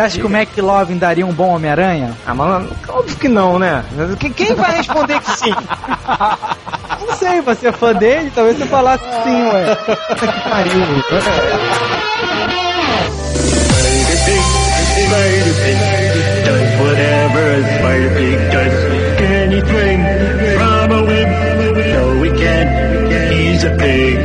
[0.01, 2.17] Você acha que o McLovin daria um bom Homem-Aranha?
[2.27, 3.85] Ah, mano, óbvio que não, né?
[4.35, 5.51] Quem- vai responder que sim?
[7.07, 8.33] Não sei, você é fã dele?
[8.35, 9.77] Talvez você falasse sim, ué.
[9.77, 10.87] que pariu.
[16.47, 18.75] Does whatever a spider pig does.
[19.19, 20.01] Can he swing
[20.57, 21.29] from a web?
[21.93, 23.33] No, he can't.
[23.33, 24.20] He's a pig.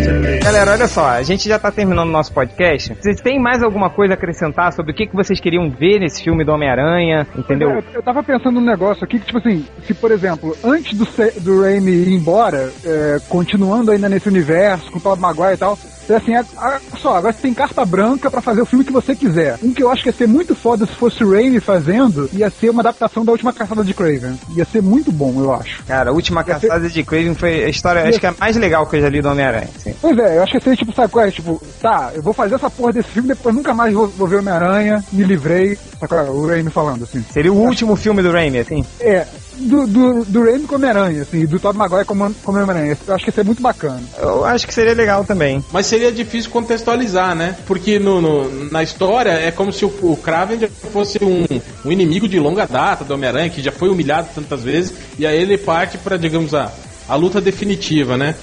[0.46, 2.94] Galera, olha só, a gente já tá terminando o nosso podcast.
[2.94, 6.24] Vocês têm mais alguma coisa a acrescentar sobre o que, que vocês queriam ver nesse
[6.24, 7.26] filme do Homem-Aranha?
[7.36, 7.84] Entendeu?
[7.92, 11.08] Eu, tava pensando num negócio aqui que, tipo assim, se por exemplo, antes do,
[11.42, 15.80] do Raimi ir embora, é, continuando ainda nesse universo, com o Tobey Maguire e tal,
[16.10, 18.92] é assim, a- a- só, agora você tem carta branca pra fazer o filme que
[18.92, 19.58] você quiser.
[19.64, 22.50] Um que eu acho que ia ser muito foda se fosse o Raimi fazendo, ia
[22.50, 24.40] ser uma adaptação da última caçada de Craven.
[24.56, 25.84] Ia ser muito bom, eu acho.
[25.86, 28.86] Cara, a última caçada de Craven foi a história, acho que é a mais legal
[28.88, 29.70] que eu já li do Homem-Aranha.
[30.02, 31.32] Pois é, eu acho que seria tipo, sabe qual é?
[31.32, 34.38] Tipo, tá, eu vou fazer essa porra desse filme, depois nunca mais vou, vou ver
[34.38, 35.76] Homem-Aranha, me livrei.
[36.00, 36.30] Sabe qual é?
[36.30, 37.24] O Raimi falando, assim.
[37.32, 38.86] Seria o último filme do Raimi, assim.
[39.00, 39.26] É,
[39.58, 42.98] do, do, do Raimi como Homem-Aranha, assim, do Tobey Maguire como, como Homem-Aranha.
[43.08, 44.02] Eu acho que ia ser muito bacana.
[44.18, 45.64] Eu acho que seria legal também.
[45.72, 47.56] Mas seria difícil contextualizar, né?
[47.66, 51.46] Porque no, no- na história é como se o, o Kraven já fosse um,
[51.86, 55.40] um inimigo de longa data do Homem-Aranha, que já foi humilhado tantas vezes, e aí
[55.42, 56.72] ele parte pra, digamos, a,
[57.08, 58.36] a luta definitiva, né?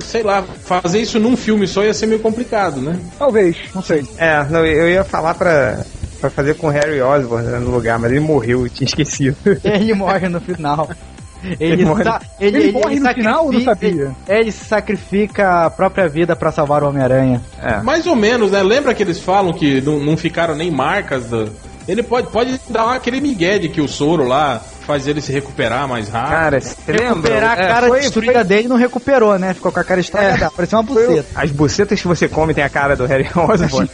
[0.00, 2.98] Sei lá, fazer isso num filme só ia ser meio complicado, né?
[3.18, 4.04] Talvez, não sei.
[4.16, 5.84] É, não, eu ia falar pra,
[6.22, 9.36] pra fazer com o Harry Osborn né, no lugar, mas ele morreu, eu tinha esquecido.
[9.62, 10.88] Ele morre no final.
[11.58, 13.90] Ele, Ele morre- sa- Ele morre no final, eu não sabia.
[13.90, 17.42] Ele, ele sacrifica a própria vida pra salvar o Homem-Aranha.
[17.60, 17.82] É.
[17.82, 18.62] Mais ou menos, né?
[18.62, 21.50] Lembra que eles falam que não, não ficaram nem marcas do.
[21.88, 25.86] Ele pode, pode dar aquele migué de que o soro lá faz ele se recuperar
[25.88, 26.30] mais rápido.
[26.30, 27.08] Cara, você lembra?
[27.08, 29.54] Recuperar a É, cara foi- destruída foi- dele não recuperou, né?
[29.54, 31.24] Ficou com a cara estragada, parecia uma buceta.
[31.34, 33.88] As bucetas que você come tem a cara do Harry Osborn.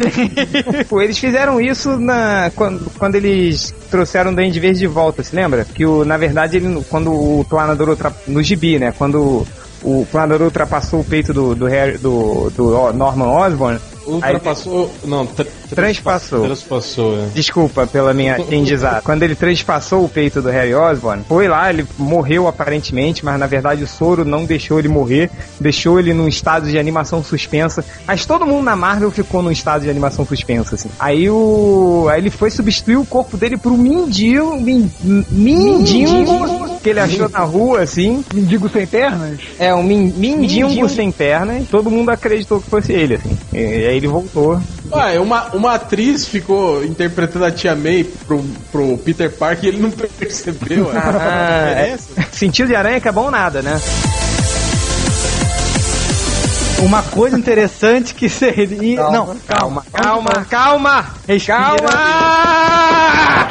[0.89, 5.35] Pô, eles fizeram isso na, quando, quando eles trouxeram o Duende Verde de volta, se
[5.35, 5.65] lembra?
[5.65, 8.93] Que o, na verdade, ele, quando o Planador ultra, no gibi, né?
[8.97, 9.47] Quando
[9.83, 14.91] o Planador ultrapassou o peito do, do, Harry, do, do Norman Osborn, Ultrapassou.
[15.05, 16.43] Não, tra- Transpassou.
[16.43, 17.27] Transpassou, é.
[17.35, 19.03] Desculpa pela minha aprendizado.
[19.03, 23.47] Quando ele transpassou o peito do Harry Osborn, foi lá, ele morreu aparentemente, mas na
[23.47, 27.85] verdade o soro não deixou ele morrer, deixou ele num estado de animação suspensa.
[28.07, 30.91] Mas todo mundo na Marvel ficou num estado de animação suspensa, assim.
[30.99, 32.09] Aí o.
[32.11, 34.91] Aí ele foi substituir o corpo dele por um mindinho, min,
[35.31, 38.25] mindinho que ele achou na rua, assim.
[38.33, 39.39] Mendigo sem pernas?
[39.59, 40.89] É, um min, mindinho Mindingo.
[40.89, 43.37] sem perna, e todo mundo acreditou que fosse ele, assim.
[43.53, 44.61] E, e aí ele voltou.
[44.93, 49.83] Ah, uma, uma atriz ficou interpretando a tia May pro, pro Peter Parker e ele
[49.83, 50.91] não percebeu.
[50.93, 52.29] Ah, a é, diferença.
[52.33, 53.81] sentido de aranha que é bom nada, né?
[56.81, 58.99] Uma coisa interessante que seria.
[58.99, 61.07] Calma, não, calma, calma, calma!
[61.27, 61.59] Respira.
[61.59, 63.49] Calma!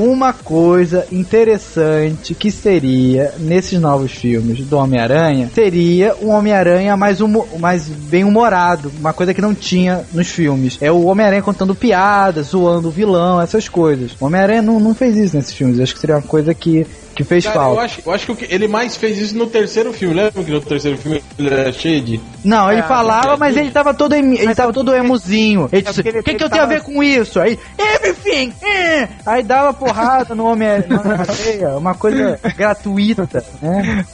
[0.00, 7.18] Uma coisa interessante que seria nesses novos filmes do Homem-Aranha seria um Homem-Aranha mais,
[7.58, 10.78] mais bem humorado, uma coisa que não tinha nos filmes.
[10.80, 14.12] É o Homem-Aranha contando piadas, zoando o vilão, essas coisas.
[14.18, 15.78] O Homem-Aranha não, não fez isso nesses filmes.
[15.78, 16.86] Acho que seria uma coisa que,
[17.22, 17.82] que fez Cara, eu falta.
[17.82, 20.14] acho, eu acho que ele mais fez isso no terceiro filme.
[20.14, 22.20] Lembra que no terceiro filme ele era cheio de.
[22.44, 25.68] Não, ele É, falava, mas ele tava todo emi- ele tava todo emozinho.
[25.72, 27.38] Ele disse, o que, que eu tenho a ver com isso?
[27.40, 28.52] Aí, everything!
[28.62, 33.28] eh." Aí dava porrada no homem, areia, uma coisa gratuita,
[33.60, 34.04] né?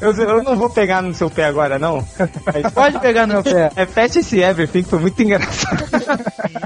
[0.00, 2.04] Eu, eu não vou pegar no seu pé agora, não.
[2.74, 3.70] Pode pegar no meu pé.
[3.74, 5.84] Repete esse everything, foi muito engraçado.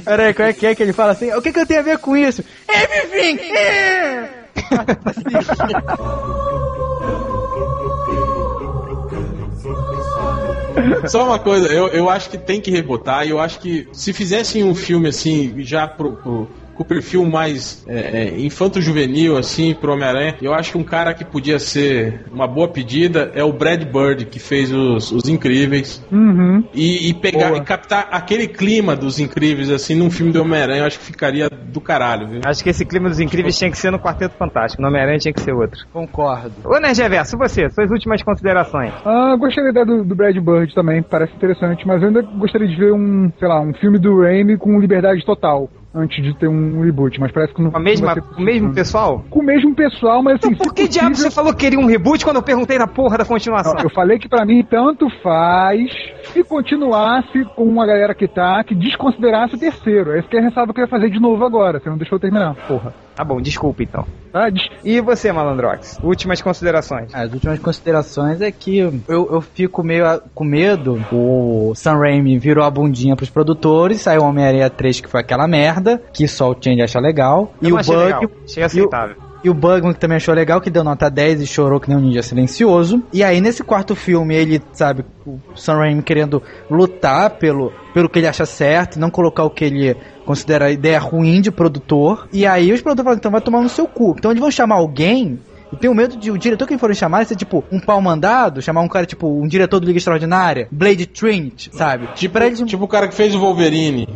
[0.04, 1.32] Peraí, como é que é que ele fala assim?
[1.32, 2.42] O que, que eu tenho a ver com isso?
[2.68, 4.39] Everything!
[11.08, 14.12] Só uma coisa, eu, eu acho que tem que rebotar, e eu acho que se
[14.12, 16.48] fizessem um filme assim, já pro, pro-
[16.80, 21.12] com o perfil mais é, é, infanto-juvenil, assim, pro Homem-Aranha, eu acho que um cara
[21.12, 26.02] que podia ser uma boa pedida é o Brad Bird, que fez os, os Incríveis.
[26.10, 26.64] Uhum.
[26.72, 30.86] E, e pegar e captar aquele clima dos Incríveis, assim, num filme do Homem-Aranha, eu
[30.86, 32.40] acho que ficaria do caralho, viu?
[32.46, 34.80] Acho que esse clima dos incríveis tinha que ser no Quarteto Fantástico.
[34.80, 35.86] No Homem-Aranha tinha que ser outro.
[35.92, 36.52] Concordo.
[36.64, 38.92] Ô, Nerd Reverso, você, suas últimas considerações.
[39.04, 42.66] Ah, gostei da ideia do, do Brad Bird também, parece interessante, mas eu ainda gostaria
[42.66, 45.68] de ver um, sei lá, um filme do Raimi com liberdade total.
[45.92, 47.72] Antes de ter um reboot, mas parece que não.
[47.72, 49.24] Com a mesma, não o mesmo pessoal?
[49.28, 50.52] Com o mesmo pessoal, mas assim.
[50.52, 53.18] Então, por que diabo você falou que queria um reboot quando eu perguntei na porra
[53.18, 53.74] da continuação?
[53.82, 55.90] Eu falei que pra mim tanto faz
[56.32, 60.12] se continuasse com a galera que tá, que desconsiderasse o terceiro.
[60.12, 62.16] É isso que a ressalva que eu ia fazer de novo agora, você não deixou
[62.16, 62.94] eu terminar, porra.
[63.20, 64.06] Tá bom, desculpa então.
[64.32, 64.48] Tá,
[64.82, 65.98] E você, Malandrox?
[66.02, 67.14] Últimas considerações.
[67.14, 71.04] As últimas considerações é que eu, eu fico meio a- com medo.
[71.12, 76.02] O Sam Raimi virou a bundinha pros produtores, saiu Homem-Aranha 3, que foi aquela merda,
[76.14, 77.52] que só o Change acha legal.
[77.60, 77.90] Eu e o Bug.
[77.96, 79.16] legal, achei e o- aceitável.
[79.42, 81.96] E o Bugman, que também achou legal, que deu nota 10 e chorou que nem
[81.96, 83.02] um ninja silencioso.
[83.12, 88.18] E aí, nesse quarto filme, ele, sabe, o Sam Raimi querendo lutar pelo, pelo que
[88.18, 92.28] ele acha certo, não colocar o que ele considera ideia ruim de produtor.
[92.30, 94.14] E aí, os produtores falam, então vai tomar no seu cu.
[94.18, 95.38] Então, eles vão chamar alguém
[95.72, 98.60] eu tenho medo de o diretor que eles forem chamar ser tipo um pau mandado,
[98.60, 102.08] chamar um cara tipo um diretor do Liga Extraordinária, Blade Trinity, sabe?
[102.14, 104.08] Tipo, tipo o cara que fez o Wolverine.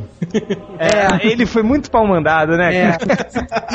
[0.79, 2.75] É, ele foi muito pau mandado, né?
[2.75, 2.99] É.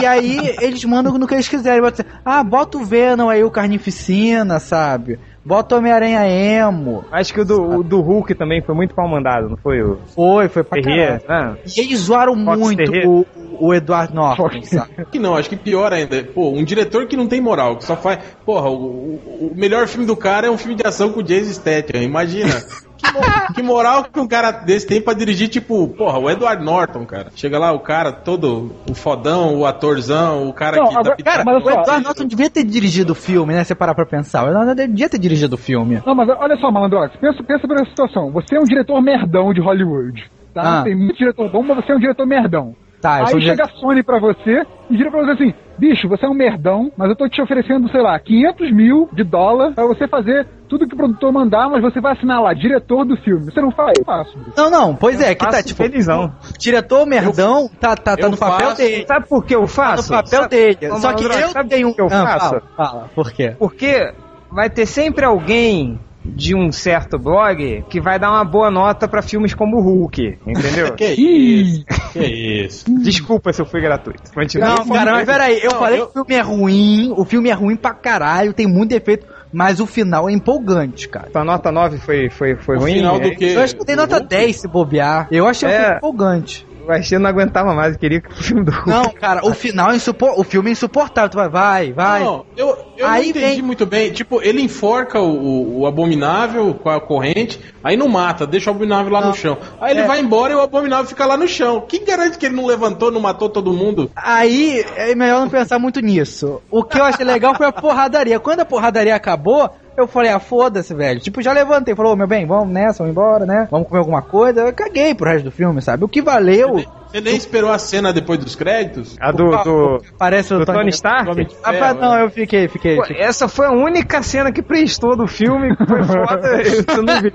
[0.01, 1.82] e aí eles mandam no que eles quiserem.
[2.25, 5.19] Ah, bota o Venom aí, o Carnificina, sabe?
[5.43, 7.03] Bota o Homem-Aranha emo.
[7.11, 9.81] Acho que o do, o do Hulk também foi muito pau mandado, não foi?
[9.81, 11.19] O Foi, foi pra Ferreira?
[11.25, 11.57] caralho.
[11.57, 13.25] Ah, E eles zoaram Fox muito o,
[13.59, 15.05] o Edward Norton, sabe?
[15.11, 16.23] Que não, acho que pior ainda.
[16.23, 18.19] Pô, um diretor que não tem moral, que só faz.
[18.45, 21.23] Porra, o, o- o melhor filme do cara é um filme de ação com o
[21.23, 22.01] Jason Statham.
[22.01, 22.53] Imagina.
[23.01, 23.19] Que, mo-
[23.55, 27.27] que moral que um cara desse tem pra dirigir, tipo, porra, o Edward Norton, cara.
[27.35, 31.23] Chega lá, o cara todo, o fodão, o atorzão, o cara Não, que agora- dá
[31.23, 33.63] Cara, Mas o Edward Norton devia ter dirigido o filme, né?
[33.63, 34.43] Se você parar pra pensar.
[34.43, 36.01] O Edward Norton devia ter dirigido o filme.
[36.05, 38.31] Não, mas olha só, Malandrox, pensa, pensa essa situação.
[38.31, 40.23] Você é um diretor merdão de Hollywood,
[40.53, 40.79] tá?
[40.79, 40.83] Ah.
[40.83, 42.75] Tem muito diretor bom, mas você é um diretor merdão.
[43.01, 46.25] Tá, eu Aí chega a Sony pra você e vira pra você assim, bicho, você
[46.25, 49.85] é um merdão, mas eu tô te oferecendo, sei lá, 500 mil de dólar pra
[49.85, 53.45] você fazer tudo que o produtor mandar, mas você vai assinar lá, diretor do filme.
[53.45, 53.93] Você não faz?
[53.97, 54.37] Eu faço.
[54.57, 56.31] Não, não, pois é, que tá, faço tipo, felizão.
[56.59, 58.77] diretor merdão tá, tá, tá eu no papel faço.
[58.81, 59.05] dele.
[59.07, 60.09] Sabe por que eu Tá no faço?
[60.09, 60.73] papel Sabe- dele.
[60.73, 62.49] Só que Malandrox, eu sabe tenho o que eu Ah, faço?
[62.49, 63.55] Fala, fala, por quê?
[63.57, 64.13] Porque
[64.51, 69.22] vai ter sempre alguém de um certo blog que vai dar uma boa nota pra
[69.22, 70.93] filmes como o Hulk, entendeu?
[70.97, 71.86] Que isso?
[72.11, 72.26] Que
[72.65, 72.86] isso?
[73.01, 74.32] Desculpa se eu fui gratuito.
[74.34, 74.67] Continua.
[74.70, 77.49] Não, cara, mas peraí, eu Não, falei eu- que o filme é ruim, o filme
[77.49, 81.30] é ruim pra caralho, tem muito defeito, mas o final é empolgante, cara.
[81.32, 82.93] Tua nota 9 foi, foi, foi O ruim?
[82.95, 83.53] final do É, quê?
[83.55, 84.30] Eu acho que eu dei Do nota Hulk?
[84.30, 85.28] 10 se bobear.
[85.32, 85.80] Eu achei É.
[85.82, 86.67] filme empolgante.
[86.89, 88.89] Baixinho não aguentava mais, eu queria que o filme do Hulk...
[88.89, 90.41] Não, cara, o final é insuportável.
[90.41, 91.29] O filme é insuportável.
[91.29, 92.23] Tu vai, vai, vai.
[92.23, 94.11] Não, eu, eu Aí não entendi vem- muito bem.
[94.11, 98.73] Tipo, ele enforca o, o- o abominável com a corrente, aí não mata, deixa o
[98.73, 99.27] abominável lá Não.
[99.29, 99.57] no chão.
[99.79, 100.07] Aí ele É.
[100.07, 101.81] vai embora e o abominável fica lá no chão.
[101.87, 104.09] Quem garante que ele não levantou, não matou todo mundo?
[104.15, 106.61] Aí é melhor não pensar muito nisso.
[106.71, 108.39] O que eu achei legal foi a porradaria.
[108.39, 109.69] Quando a porradaria acabou,
[109.99, 111.19] eu falei, ah, foda-se, velho.
[111.19, 113.67] Tipo, já levantei, falou, meu bem, vamos nessa, vamos embora, né?
[113.69, 114.61] Vamos comer alguma coisa.
[114.61, 116.03] Eu caguei pro resto do filme, sabe?
[116.03, 116.83] O que valeu.
[117.12, 119.18] Você nem esperou a cena depois dos créditos?
[119.20, 121.32] A do, do, Parece o do Tony Stark?
[121.32, 122.24] Homem de Ah, não, né?
[122.24, 122.97] eu fiquei, fiquei.
[122.97, 123.22] Pô, fiquei.
[123.22, 127.32] essa foi a única cena que prestou do filme, que foi foda, tu não viu.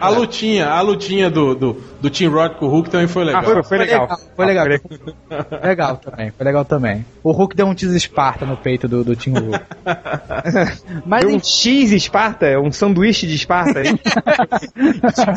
[0.00, 3.42] A lutinha, a lutinha do, do, do Tim Roth com o Hulk também foi legal.
[3.42, 4.08] Ah, foi, foi legal.
[4.36, 4.66] Foi legal.
[5.62, 7.06] Legal também, foi legal também.
[7.24, 9.64] O Hulk deu um tease Esparta no peito do, do Team Hulk.
[11.04, 13.82] Mas Deu um X Esparta, um sanduíche de Esparta.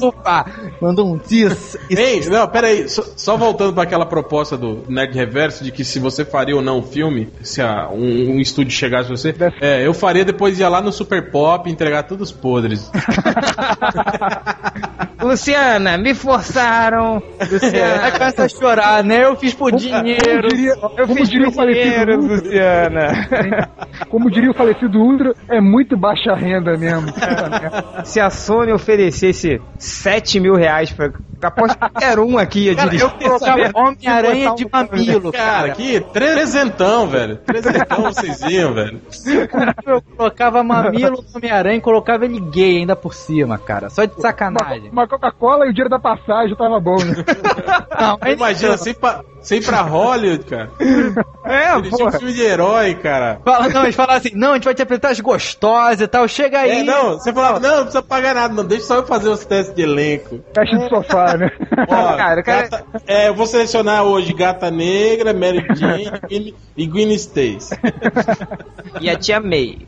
[0.01, 0.45] Opa,
[0.81, 1.79] mandou um tease.
[1.89, 5.99] Ei, não, pera aí, só, voltando para aquela proposta do Nerd Reverso de que se
[5.99, 9.93] você faria ou não um filme, se a- um, um estúdio chegasse você, é, eu
[9.93, 12.89] faria depois ia lá no Super Pop e entregar todos os podres.
[15.21, 17.21] Luciana, me forçaram.
[17.51, 19.25] Luciana, começa a chorar, né?
[19.25, 20.47] Eu fiz por Como dinheiro.
[20.49, 23.69] diria, eu como fiz diria o por dinheiro, falecido Ultra, Luciana.
[24.09, 27.07] como diria o falecido Ultra, é muito baixa renda mesmo.
[28.05, 31.11] Se a Sony oferecesse 7 mil reais pra,
[31.41, 33.07] Aposto que qualquer um aqui ia Cara, dirigir.
[33.21, 35.69] eu colocava Homem-Aranha de mamilo, Cara, cara.
[35.73, 37.37] que trezentão, velho.
[37.37, 39.01] Trezentão vocês iam, velho.
[39.85, 43.89] Eu colocava mamilo no Homem-Aranha e colocava ele gay ainda por cima, cara.
[43.89, 44.89] Só de sacanagem.
[44.91, 47.15] Uma Coca-Cola e o dinheiro da passagem tava bom, né?
[47.99, 50.69] Não, Imagina, sem pra, sem ir pra Hollywood, cara.
[51.47, 53.39] É, tinham um filme de herói, cara.
[53.45, 56.27] Fala, não, eles falaram assim, não, a gente vai te apresentar as gostosas e tal,
[56.27, 56.79] chega aí.
[56.81, 59.45] É, não, você falava, não, não precisa pagar nada, não, deixa só eu fazer os
[59.45, 60.41] testes de elenco.
[60.53, 61.51] Caixa de sofá, né?
[61.89, 66.11] Ó, Cara, cara- gata- é, eu vou selecionar hoje Gata Negra, Mary Jane
[66.77, 67.73] e Gwen Stacy.
[69.01, 69.79] E a tia May.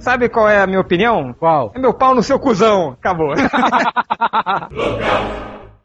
[0.00, 1.34] Sabe qual é a minha opinião?
[1.38, 1.72] Qual?
[1.74, 2.90] É meu pau no seu cuzão.
[2.98, 3.34] Acabou.